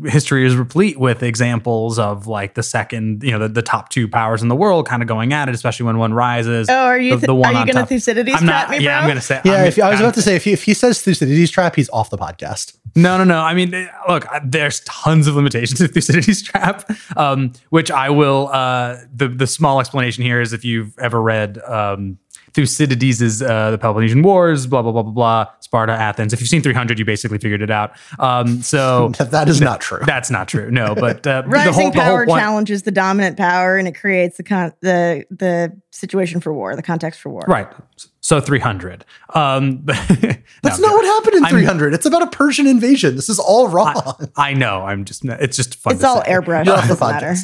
[0.06, 4.08] history is replete with examples of like the second, you know, the, the top two
[4.08, 6.68] powers in the world kind of going at it, especially when one rises.
[6.68, 9.02] Oh, are you the, one are you gonna Thucydides I'm trap not, me, Yeah, bro?
[9.02, 9.40] I'm gonna say.
[9.44, 11.76] Yeah, I'm- if, I was about to say if he, if he says Thucydides trap,
[11.76, 12.76] he's off the podcast.
[12.96, 13.38] No, no, no.
[13.40, 13.70] I mean,
[14.08, 18.48] look, uh, there's tons of limitations to Thucydides trap, um, which I will.
[18.48, 22.18] Uh, the the small explanation here is if you've ever read um,
[22.54, 26.32] Thucydides' uh, The Peloponnesian Wars, blah blah blah blah blah, Sparta, Athens.
[26.32, 27.92] If you've seen 300, you basically figured it out.
[28.18, 30.00] Um, so that is not true.
[30.04, 30.70] that's not true.
[30.70, 33.88] No, but uh, the Rising whole the power whole point, challenges the dominant power, and
[33.88, 37.44] it creates the con- the the situation for war, the context for war.
[37.48, 37.68] right?
[38.20, 39.04] So 300.
[39.34, 41.92] Um, That's no, not what happened in I'm- 300.
[41.94, 43.16] It's about a Persian invasion.
[43.16, 43.94] This is all wrong.
[44.36, 44.82] I know.
[44.82, 45.24] I'm just.
[45.24, 45.94] It's just fun.
[45.94, 46.30] It's to all say.
[46.30, 46.66] airbrush.
[46.66, 47.34] You're It off the doesn't matter.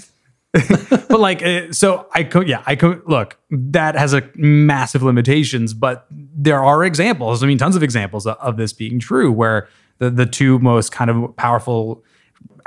[1.09, 5.75] but like uh, so i could yeah i could look that has a massive limitations
[5.75, 9.69] but there are examples i mean tons of examples of, of this being true where
[9.99, 12.03] the the two most kind of powerful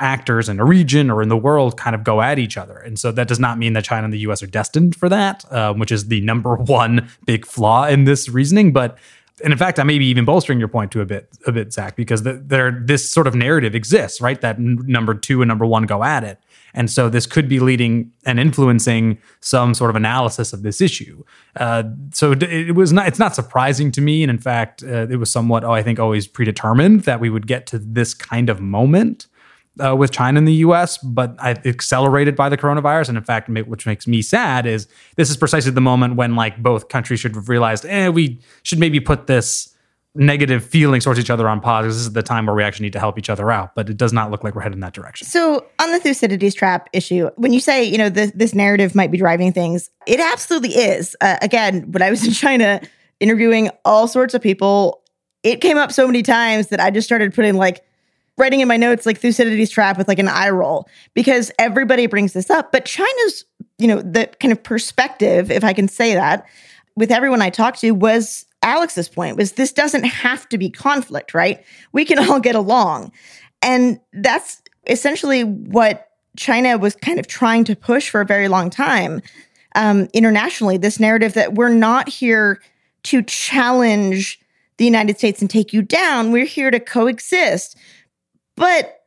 [0.01, 2.77] actors in a region or in the world kind of go at each other.
[2.77, 5.49] And so that does not mean that china and the us are destined for that
[5.53, 8.73] um, which is the number one big flaw in this reasoning.
[8.73, 8.97] But
[9.43, 11.73] and in fact, I may be even bolstering your point to a bit, a bit,
[11.73, 14.39] Zack, because the, there this sort of narrative exists, right?
[14.39, 16.37] That n- number two and number one go at it,
[16.73, 21.23] and so this could be leading and influencing some sort of analysis of this issue.
[21.55, 25.17] Uh, so it, was not, it's not surprising to me, and in fact, uh, it
[25.17, 28.59] was somewhat, oh, I think, always predetermined that we would get to this kind of
[28.59, 29.27] moment
[29.79, 33.09] uh, with China and the U.S., but I, accelerated by the coronavirus.
[33.09, 36.61] And in fact, which makes me sad is this is precisely the moment when like
[36.61, 39.70] both countries should have realized, eh, we should maybe put this
[40.13, 41.85] negative feelings towards each other on pause.
[41.85, 43.75] This is the time where we actually need to help each other out.
[43.75, 45.25] But it does not look like we're headed in that direction.
[45.27, 49.11] So on the Thucydides trap issue, when you say you know this this narrative might
[49.11, 51.15] be driving things, it absolutely is.
[51.21, 52.81] Uh, again, when I was in China
[53.19, 55.01] interviewing all sorts of people,
[55.43, 57.83] it came up so many times that I just started putting like
[58.37, 62.33] writing in my notes like Thucydides trap with like an eye roll because everybody brings
[62.33, 62.71] this up.
[62.71, 63.45] But China's
[63.77, 66.45] you know the kind of perspective, if I can say that,
[66.97, 71.33] with everyone I talked to was Alex's point was this doesn't have to be conflict,
[71.33, 71.63] right?
[71.91, 73.11] We can all get along.
[73.61, 78.69] And that's essentially what China was kind of trying to push for a very long
[78.69, 79.21] time
[79.75, 82.61] um, internationally this narrative that we're not here
[83.03, 84.39] to challenge
[84.77, 86.31] the United States and take you down.
[86.31, 87.77] We're here to coexist.
[88.55, 89.01] But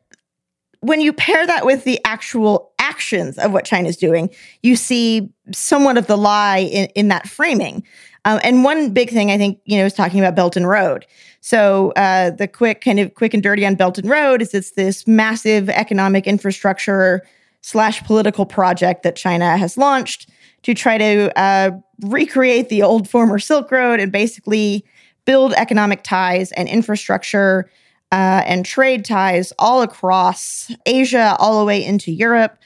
[0.81, 4.31] when you pair that with the actual actions of what China's doing,
[4.62, 7.83] you see somewhat of the lie in, in that framing.
[8.25, 11.07] Um, and one big thing I think you know is talking about Belt and Road.
[11.41, 14.73] So uh, the quick kind of quick and dirty on Belt and Road is it's
[14.73, 17.23] this massive economic infrastructure
[17.61, 20.29] slash political project that China has launched
[20.63, 21.71] to try to uh,
[22.03, 24.85] recreate the old former Silk Road and basically
[25.25, 27.71] build economic ties and infrastructure
[28.13, 32.59] uh, and trade ties all across Asia, all the way into Europe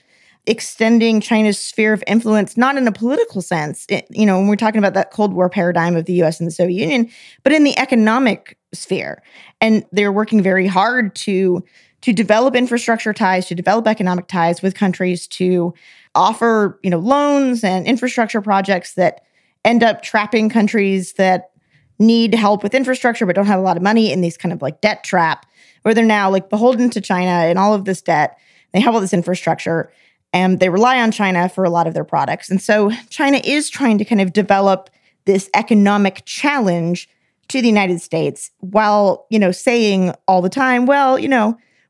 [0.49, 4.57] extending China's sphere of influence, not in a political sense, it, you know, when we're
[4.57, 7.11] talking about that Cold War paradigm of the US and the Soviet Union,
[7.45, 9.23] but in the economic sphere.
[9.61, 11.63] And they're working very hard to
[12.01, 15.75] to develop infrastructure ties, to develop economic ties with countries to
[16.15, 19.23] offer, you know, loans and infrastructure projects that
[19.65, 21.51] end up trapping countries that
[21.99, 24.63] need help with infrastructure but don't have a lot of money in these kind of
[24.63, 25.45] like debt trap
[25.83, 28.39] where they're now like beholden to China and all of this debt.
[28.73, 29.91] They have all this infrastructure
[30.39, 32.49] and they rely on China for a lot of their products.
[32.49, 34.89] And so China is trying to kind of develop
[35.25, 37.09] this economic challenge
[37.49, 41.47] to the United States while, you know, saying all the time, well, you know,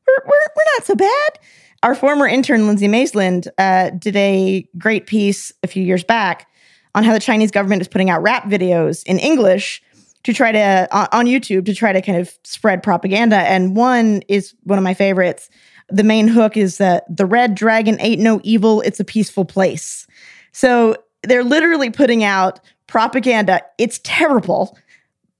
[0.07, 1.39] we're, we're, we're not so bad.
[1.83, 6.47] Our former intern, Lindsay Maizland, uh, did a great piece a few years back
[6.95, 9.81] on how the Chinese government is putting out rap videos in English
[10.23, 13.37] to try to, on YouTube, to try to kind of spread propaganda.
[13.37, 15.49] And one is one of my favorites
[15.91, 20.07] the main hook is that the red dragon ain't no evil, it's a peaceful place.
[20.51, 23.61] So they're literally putting out propaganda.
[23.77, 24.77] It's terrible.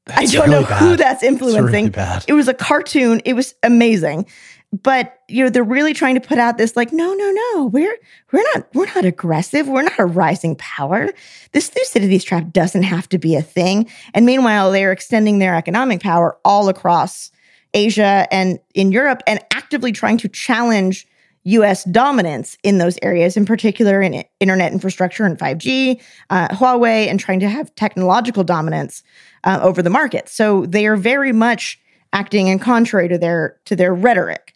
[0.06, 0.80] That's I don't really know bad.
[0.80, 1.92] who that's influencing.
[1.92, 3.22] Really it was a cartoon.
[3.26, 4.26] It was amazing.
[4.72, 7.98] But you know, they're really trying to put out this like, no, no, no, we're
[8.32, 9.68] we're not we're not aggressive.
[9.68, 11.10] We're not a rising power.
[11.54, 13.90] This Thucydides trap doesn't have to be a thing.
[14.14, 17.32] And meanwhile, they're extending their economic power all across
[17.74, 21.08] Asia and in Europe and actively trying to challenge
[21.44, 27.20] US dominance in those areas, in particular in internet infrastructure and 5G, uh, Huawei, and
[27.20, 29.04] trying to have technological dominance
[29.44, 30.30] uh, over the market.
[30.30, 31.80] So they are very much
[32.12, 34.54] acting in contrary to their to their rhetoric.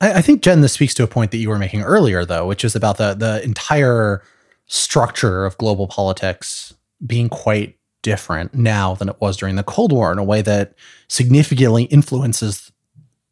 [0.00, 2.46] I, I think Jenn, this speaks to a point that you were making earlier, though,
[2.46, 4.22] which is about the the entire
[4.66, 10.12] structure of global politics being quite different now than it was during the Cold War
[10.12, 10.74] in a way that
[11.08, 12.70] significantly influences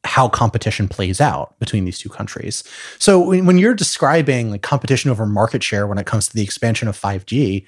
[0.04, 2.64] how competition plays out between these two countries.
[2.98, 6.88] So when, you're describing like competition over market share when it comes to the expansion
[6.88, 7.64] of 5G,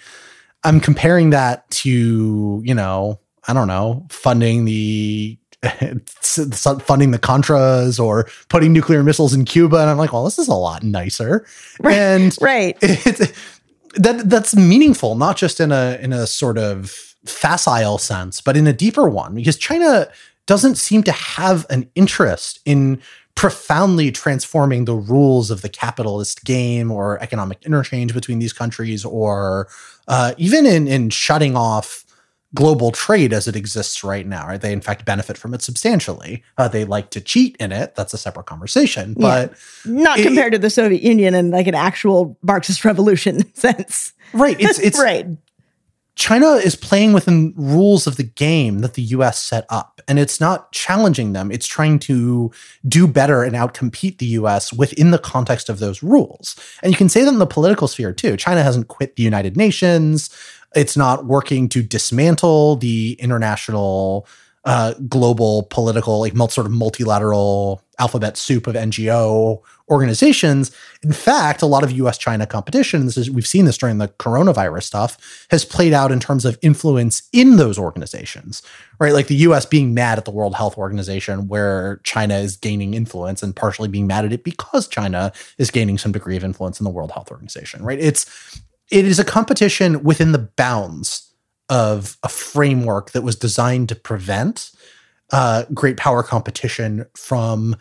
[0.64, 8.28] I'm comparing that to, you know, I don't know, funding the funding the Contras or
[8.48, 9.78] putting nuclear missiles in Cuba.
[9.78, 11.46] And I'm like, well, this is a lot nicer.
[11.80, 12.76] Right, and right.
[13.96, 16.90] that that's meaningful, not just in a in a sort of
[17.24, 20.09] facile sense, but in a deeper one, because China
[20.46, 23.00] doesn't seem to have an interest in
[23.35, 29.68] profoundly transforming the rules of the capitalist game or economic interchange between these countries, or
[30.09, 32.03] uh, even in in shutting off
[32.54, 34.46] global trade as it exists right now.
[34.46, 34.60] Right?
[34.60, 36.42] They in fact benefit from it substantially.
[36.56, 37.94] Uh, they like to cheat in it.
[37.94, 39.52] That's a separate conversation, but
[39.84, 39.92] yeah.
[39.92, 44.12] not it, compared to the Soviet Union and like an actual Marxist revolution sense.
[44.32, 44.56] Right.
[44.60, 45.26] It's it's right.
[46.16, 50.40] China is playing within rules of the game that the US set up, and it's
[50.40, 51.50] not challenging them.
[51.50, 52.52] It's trying to
[52.86, 56.54] do better and outcompete the US within the context of those rules.
[56.82, 58.36] And you can say that in the political sphere too.
[58.36, 60.30] China hasn't quit the United Nations.
[60.74, 64.26] It's not working to dismantle the international,
[64.64, 70.74] uh, global political, like sort of multilateral alphabet soup of NGO organizations.
[71.02, 74.08] In fact, a lot of US China competition, this is, we've seen this during the
[74.08, 78.62] coronavirus stuff, has played out in terms of influence in those organizations,
[78.98, 79.12] right?
[79.12, 83.42] Like the US being mad at the World Health Organization, where China is gaining influence
[83.42, 86.84] and partially being mad at it because China is gaining some degree of influence in
[86.84, 88.00] the World Health Organization, right?
[88.00, 88.24] It's
[88.90, 91.32] it is a competition within the bounds
[91.68, 94.70] of a framework that was designed to prevent
[95.32, 97.76] uh, great power competition from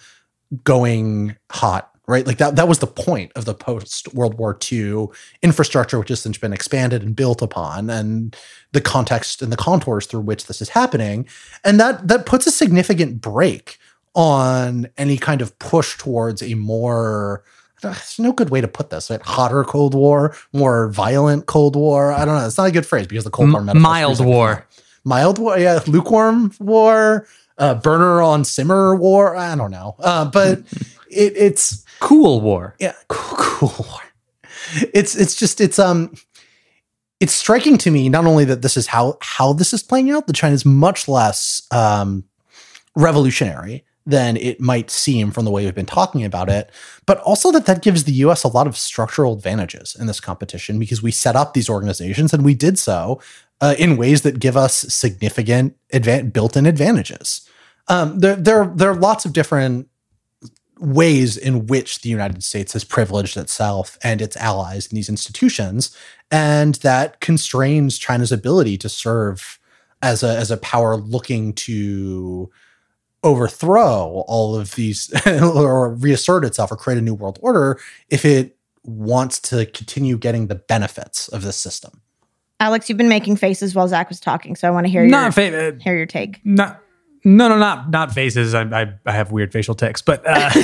[0.63, 2.27] going hot right?
[2.27, 5.07] Like that that was the point of the post world war ii
[5.41, 8.35] infrastructure which has since been expanded and built upon and
[8.73, 11.27] the context and the contours through which this is happening.
[11.63, 13.77] And that that puts a significant break
[14.15, 17.43] on any kind of push towards a more
[17.89, 19.09] there's no good way to put this.
[19.09, 19.21] Right?
[19.21, 22.11] Hotter Cold War, more violent Cold War.
[22.11, 22.45] I don't know.
[22.45, 24.65] It's not a good phrase because the Cold War M- mild war.
[25.03, 27.27] mild war, yeah, lukewarm war,
[27.57, 29.35] uh, burner on simmer war.
[29.35, 30.59] I don't know, uh, but
[31.09, 32.75] it, it's Cool war.
[32.79, 33.37] yeah, cool,
[33.69, 33.99] cool war.
[34.93, 36.13] It's it's just it's um
[37.19, 40.27] it's striking to me not only that this is how how this is playing out,
[40.27, 42.23] that China's much less um
[42.95, 46.69] revolutionary than it might seem from the way we've been talking about it,
[47.05, 50.77] but also that that gives the US a lot of structural advantages in this competition
[50.77, 53.21] because we set up these organizations and we did so
[53.61, 57.47] uh, in ways that give us significant advan- built-in advantages.
[57.87, 59.87] Um, there, there, there are lots of different
[60.79, 65.95] ways in which the United States has privileged itself and its allies in these institutions,
[66.29, 69.59] and that constrains China's ability to serve
[70.01, 72.51] as a as a power looking to
[73.23, 78.57] overthrow all of these or reassert itself or create a new world order if it
[78.83, 82.01] wants to continue getting the benefits of this system.
[82.59, 85.31] Alex, you've been making faces while Zack was talking, so I want to hear your
[85.31, 86.39] fa- uh, hear your take.
[86.45, 86.79] not
[87.25, 90.49] no no not not faces I, I, I have weird facial tics but uh,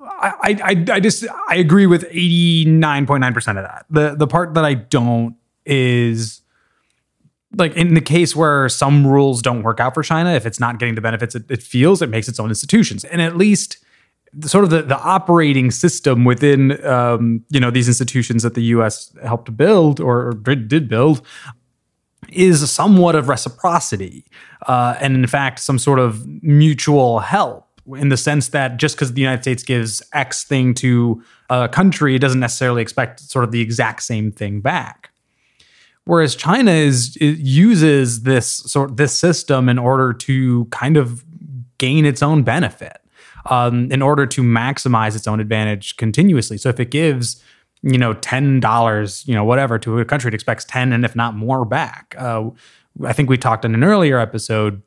[0.00, 4.74] I, I I just I agree with 89.9% of that the the part that I
[4.74, 5.34] don't
[5.66, 6.41] is
[7.56, 10.78] like in the case where some rules don't work out for China if it's not
[10.78, 13.78] getting the benefits it, it feels it makes its own institutions and at least
[14.44, 19.14] sort of the, the operating system within um, you know these institutions that the U.S.
[19.22, 21.24] helped build or, or did, did build
[22.30, 24.24] is somewhat of reciprocity
[24.66, 29.12] uh, and in fact some sort of mutual help in the sense that just because
[29.12, 33.50] the united states gives x thing to a country it doesn't necessarily expect sort of
[33.50, 35.11] the exact same thing back
[36.04, 41.24] whereas china is uses this sort this system in order to kind of
[41.78, 42.98] gain its own benefit
[43.46, 47.42] um, in order to maximize its own advantage continuously so if it gives
[47.82, 51.16] you know, ten dollars, you know, whatever to a country, it expects ten and if
[51.16, 52.14] not more back.
[52.16, 52.50] Uh,
[53.04, 54.82] I think we talked in an earlier episode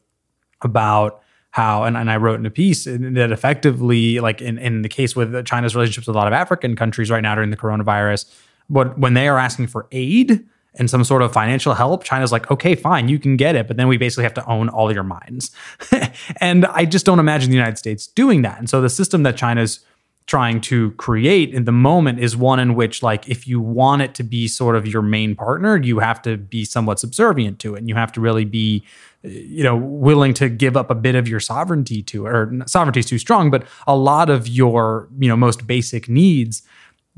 [0.61, 4.89] about how, and, and I wrote in a piece that effectively, like in, in the
[4.89, 8.34] case with China's relationships with a lot of African countries right now during the coronavirus,
[8.70, 10.45] but when they are asking for aid
[10.78, 13.78] and some sort of financial help, China's like, okay, fine, you can get it, but
[13.78, 15.51] then we basically have to own all your mines.
[16.41, 18.59] and I just don't imagine the United States doing that.
[18.59, 19.80] And so the system that China's
[20.28, 24.15] trying to create in the moment is one in which like if you want it
[24.15, 27.80] to be sort of your main partner you have to be somewhat subservient to it
[27.80, 28.84] and you have to really be
[29.21, 32.99] you know willing to give up a bit of your sovereignty to it or sovereignty
[32.99, 36.63] is too strong but a lot of your you know most basic needs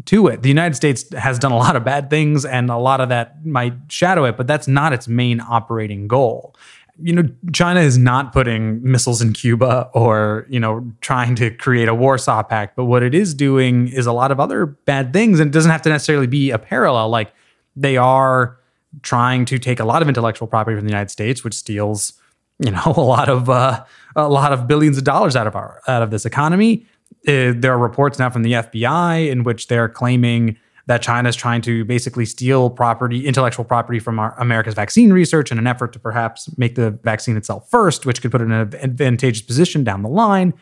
[0.05, 3.01] to it the united states has done a lot of bad things and a lot
[3.01, 6.55] of that might shadow it but that's not its main operating goal
[6.99, 11.87] you know, China is not putting missiles in Cuba or, you know, trying to create
[11.87, 12.75] a Warsaw Pact.
[12.75, 15.39] But what it is doing is a lot of other bad things.
[15.39, 17.09] And it doesn't have to necessarily be a parallel.
[17.09, 17.33] Like
[17.75, 18.57] they are
[19.03, 22.13] trying to take a lot of intellectual property from the United States, which steals,
[22.59, 23.83] you know, a lot of uh,
[24.15, 26.87] a lot of billions of dollars out of our out of this economy.
[27.27, 31.35] Uh, there are reports now from the FBI in which they're claiming that China is
[31.35, 35.91] trying to basically steal property, intellectual property from our, America's vaccine research in an effort
[35.91, 39.83] to perhaps make the vaccine itself first, which could put it in an advantageous position
[39.83, 40.53] down the line,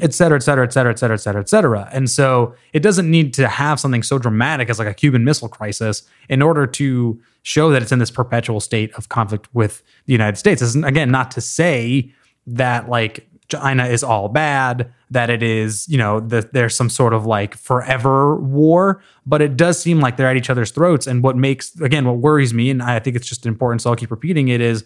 [0.00, 1.88] et cetera, et cetera, et cetera, et cetera, et cetera, et cetera.
[1.92, 5.48] And so it doesn't need to have something so dramatic as like a Cuban Missile
[5.48, 10.12] Crisis in order to show that it's in this perpetual state of conflict with the
[10.12, 10.60] United States.
[10.60, 12.14] This is, again, not to say
[12.46, 17.12] that like China is all bad, that it is, you know, that there's some sort
[17.12, 21.06] of like forever war, but it does seem like they're at each other's throats.
[21.06, 23.96] And what makes, again, what worries me, and I think it's just important, so I'll
[23.96, 24.84] keep repeating it, is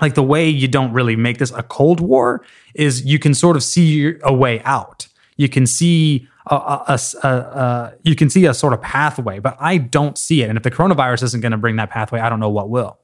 [0.00, 3.56] like the way you don't really make this a Cold War is you can sort
[3.56, 5.06] of see a way out.
[5.36, 9.56] You can see a, a, a, a, you can see a sort of pathway, but
[9.60, 10.48] I don't see it.
[10.48, 12.98] And if the coronavirus isn't going to bring that pathway, I don't know what will.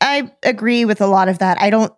[0.00, 1.60] I agree with a lot of that.
[1.60, 1.92] I don't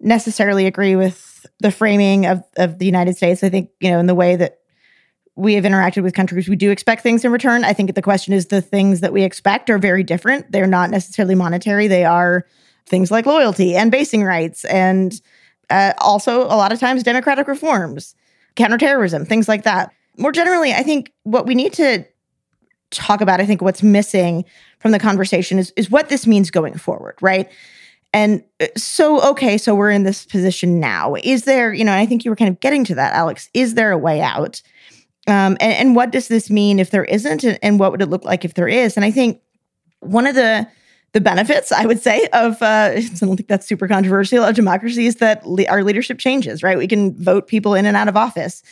[0.00, 3.42] necessarily agree with the framing of, of the United States.
[3.42, 4.58] I think, you know, in the way that
[5.34, 7.64] we have interacted with countries, we do expect things in return.
[7.64, 10.50] I think the question is the things that we expect are very different.
[10.50, 12.44] They're not necessarily monetary, they are
[12.86, 15.20] things like loyalty and basing rights, and
[15.70, 18.14] uh, also a lot of times democratic reforms,
[18.56, 19.92] counterterrorism, things like that.
[20.16, 22.04] More generally, I think what we need to
[22.90, 24.44] talk about, I think what's missing
[24.80, 27.48] from the conversation is, is what this means going forward, right?
[28.12, 31.14] And uh, so, okay, so we're in this position now.
[31.22, 33.50] Is there, you know, I think you were kind of getting to that, Alex.
[33.54, 34.62] Is there a way out?
[35.26, 37.44] Um, and, and what does this mean if there isn't?
[37.44, 38.96] And, and what would it look like if there is?
[38.96, 39.40] And I think
[40.00, 40.66] one of the
[41.12, 45.06] the benefits, I would say, of uh, I don't think that's super controversial of democracy
[45.06, 46.62] is that le- our leadership changes.
[46.62, 48.62] Right, we can vote people in and out of office.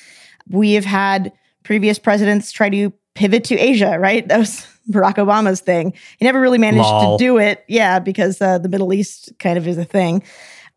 [0.49, 1.33] We have had
[1.63, 3.99] previous presidents try to pivot to Asia.
[3.99, 5.93] Right, was Barack Obama's thing.
[6.19, 7.19] He never really managed Lol.
[7.19, 7.65] to do it.
[7.69, 10.23] Yeah, because uh, the Middle East kind of is a thing.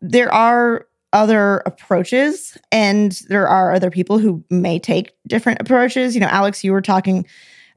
[0.00, 6.14] There are other approaches, and there are other people who may take different approaches.
[6.14, 7.26] You know, Alex, you were talking,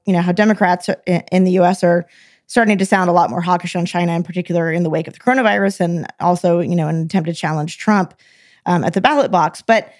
[0.05, 1.83] you know, how Democrats in the U.S.
[1.83, 2.05] are
[2.47, 5.13] starting to sound a lot more hawkish on China, in particular in the wake of
[5.13, 8.13] the coronavirus, and also, you know, an attempt to challenge Trump
[8.65, 9.61] um, at the ballot box.
[9.61, 9.91] But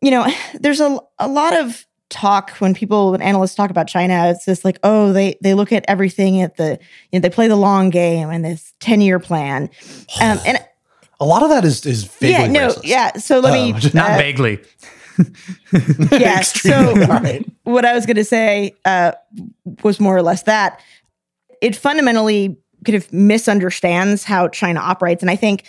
[0.00, 0.26] you know,
[0.60, 4.64] there's a, a lot of talk when people when analysts talk about China, it's just
[4.64, 6.78] like, oh, they they look at everything at the
[7.10, 9.70] you know, they play the long game and this 10-year plan.
[10.20, 10.58] Um, and
[11.20, 12.80] A lot of that is is vaguely yeah, no, racist.
[12.84, 13.12] yeah.
[13.16, 14.58] So let me Um, just Not uh, vaguely.
[16.12, 16.40] yeah.
[16.42, 17.44] So right.
[17.64, 19.12] what I was going to say uh,
[19.82, 20.80] was more or less that
[21.60, 22.56] it fundamentally
[22.86, 25.64] kind of misunderstands how China operates, and I think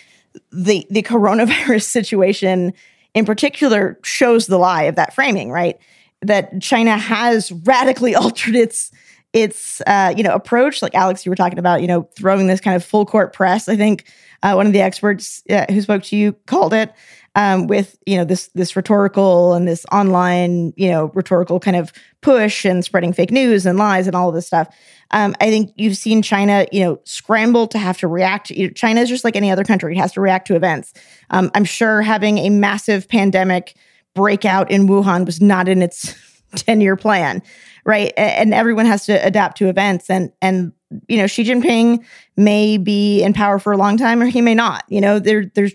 [0.52, 2.74] the the coronavirus situation
[3.14, 5.78] in particular shows the lie of that framing, right?
[6.22, 8.92] That China has radically altered its
[9.34, 12.60] its uh, you know approach, like Alex, you were talking about, you know, throwing this
[12.60, 13.70] kind of full court press.
[13.70, 14.06] I think
[14.44, 16.94] uh, one of the experts uh, who spoke to you called it
[17.36, 21.94] um, with you know this this rhetorical and this online you know rhetorical kind of
[22.22, 24.68] push and spreading fake news and lies and all of this stuff.
[25.12, 28.52] Um, I think you've seen China you know scramble to have to react.
[28.76, 30.94] China is just like any other country; it has to react to events.
[31.30, 33.76] Um, I'm sure having a massive pandemic
[34.14, 36.16] breakout in Wuhan was not in its
[36.56, 37.42] 10 year plan,
[37.86, 38.14] right?
[38.18, 40.10] And everyone has to adapt to events.
[40.10, 40.74] And and
[41.08, 42.04] you know, Xi Jinping
[42.36, 44.84] may be in power for a long time, or he may not.
[44.90, 45.74] You know, there there's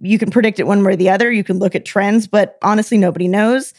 [0.00, 1.32] you can predict it one way or the other.
[1.32, 3.72] You can look at trends, but honestly, nobody knows.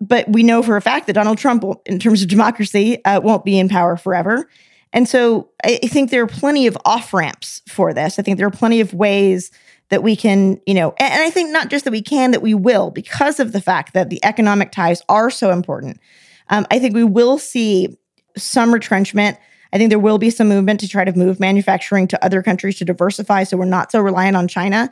[0.00, 3.20] But we know for a fact that Donald Trump, will- in terms of democracy, uh,
[3.20, 4.48] won't be in power forever.
[4.92, 8.18] And so I I think there are plenty of off ramps for this.
[8.18, 9.50] I think there are plenty of ways
[9.88, 12.54] that we can, you know, and, I think not just that we can, that we
[12.54, 16.00] will, because of the fact that the economic ties are so important.
[16.48, 17.96] Um, I think we will see
[18.36, 19.38] some retrenchment.
[19.72, 22.78] I think there will be some movement to try to move manufacturing to other countries
[22.78, 24.90] to diversify so we're not so reliant on China.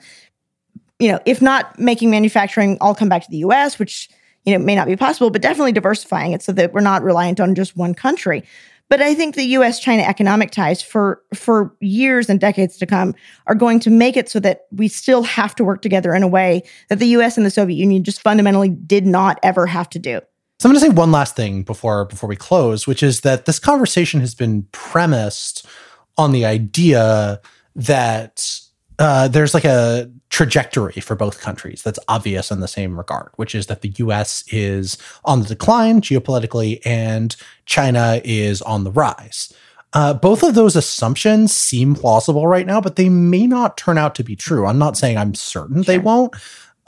[0.99, 4.09] You know, if not making manufacturing all come back to the US, which,
[4.45, 7.41] you know, may not be possible, but definitely diversifying it so that we're not reliant
[7.41, 8.45] on just one country.
[8.95, 13.13] But I think the US China economic ties for for years and decades to come
[13.49, 16.29] are going to make it so that we still have to work together in a
[16.29, 19.99] way that the US and the Soviet Union just fundamentally did not ever have to
[19.99, 20.21] do.
[20.61, 23.47] So I'm going to say one last thing before before we close, which is that
[23.47, 25.67] this conversation has been premised
[26.17, 27.41] on the idea
[27.75, 28.61] that
[28.99, 33.55] uh, there's like a trajectory for both countries that's obvious in the same regard, which
[33.55, 34.45] is that the U.S.
[34.49, 37.37] is on the decline geopolitically and
[37.67, 39.53] China is on the rise.
[39.93, 44.15] Uh, both of those assumptions seem plausible right now, but they may not turn out
[44.17, 44.67] to be true.
[44.67, 46.35] I'm not saying I'm certain they won't,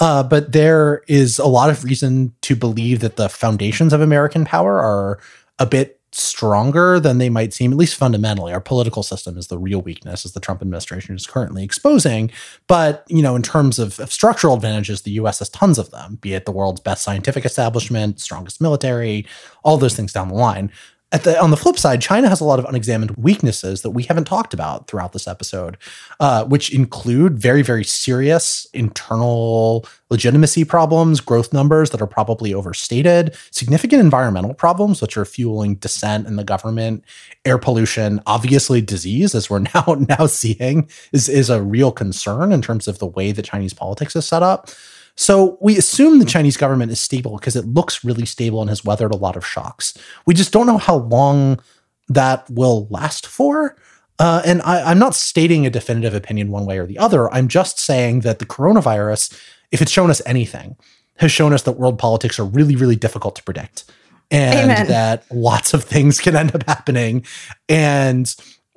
[0.01, 4.45] uh, but there is a lot of reason to believe that the foundations of American
[4.45, 5.21] power are
[5.61, 8.53] a bit stronger than they might seem, at least fundamentally.
[8.53, 12.31] Our political system is the real weakness, as the Trump administration is currently exposing.
[12.67, 16.19] But, you know, in terms of, of structural advantages, the US has tons of them,
[16.21, 19.27] be it the world's best scientific establishment, strongest military,
[19.62, 20.71] all those things down the line.
[21.17, 24.03] At the, on the flip side, China has a lot of unexamined weaknesses that we
[24.03, 25.79] haven't talked about throughout this episode,
[26.21, 33.35] uh, which include very, very serious internal legitimacy problems, growth numbers that are probably overstated,
[33.51, 37.03] significant environmental problems, which are fueling dissent in the government,
[37.47, 42.61] air pollution, obviously disease, as we're now now seeing, is, is a real concern in
[42.61, 44.69] terms of the way that Chinese politics is set up.
[45.17, 48.85] So we assume the Chinese government is stable because it looks really stable and has
[48.85, 49.97] weathered a lot of shocks.
[50.27, 51.61] We just don't know how long
[52.09, 53.77] that will last for.
[54.19, 57.33] Uh, and I, I'm not stating a definitive opinion one way or the other.
[57.33, 59.39] I'm just saying that the coronavirus,
[59.73, 60.77] if it's shown us anything,
[61.17, 63.85] has shown us that world politics are really, really difficult to predict.
[64.31, 64.87] And Amen.
[64.89, 67.25] that lots of things can end up happening.
[67.69, 68.35] And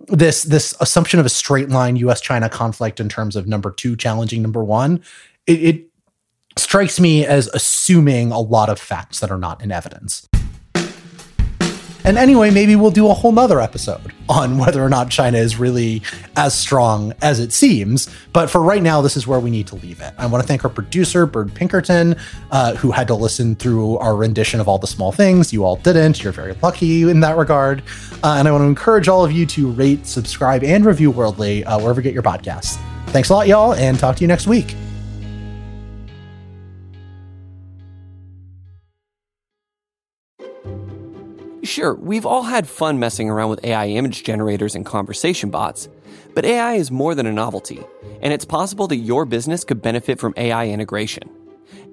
[0.08, 2.22] this this assumption of a straight line U.S.
[2.22, 5.04] China conflict in terms of number two challenging number one,
[5.46, 5.89] it, it
[6.60, 10.28] strikes me as assuming a lot of facts that are not in evidence.
[12.05, 15.57] And anyway, maybe we'll do a whole nother episode on whether or not China is
[15.57, 16.01] really
[16.38, 18.10] as strong as it seems.
[18.32, 20.14] But for right now, this is where we need to leave it.
[20.18, 22.16] I want to thank our producer, Bird Pinkerton,
[22.51, 25.51] uh, who had to listen through our rendition of all the small things.
[25.51, 26.24] You all didn't.
[26.24, 27.84] You're very lucky in that regard.
[28.24, 31.66] Uh, and I want to encourage all of you to rate, subscribe, and review Worldly
[31.66, 32.80] uh, wherever you get your podcasts.
[33.07, 34.76] Thanks a lot, y'all, and talk to you next week.
[41.70, 45.88] Sure, we've all had fun messing around with AI image generators and conversation bots,
[46.34, 47.86] but AI is more than a novelty,
[48.24, 51.30] and it's possible that your business could benefit from AI integration.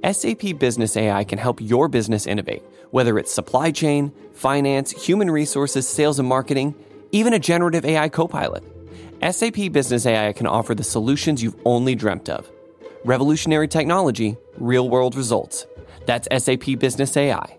[0.02, 5.86] SAP Business AI can help your business innovate, Whether it's supply chain, finance, human resources,
[5.86, 6.74] sales and marketing,
[7.12, 8.64] even a generative AI copilot,
[9.30, 12.50] SAP Business AI can offer the solutions you've only dreamt of.
[13.04, 15.66] Revolutionary technology, real world results.
[16.06, 17.58] That's SAP Business AI.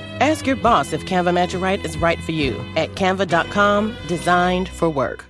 [0.21, 4.87] Ask your boss if Canva Magic Write is right for you at canva.com designed for
[4.87, 5.25] work.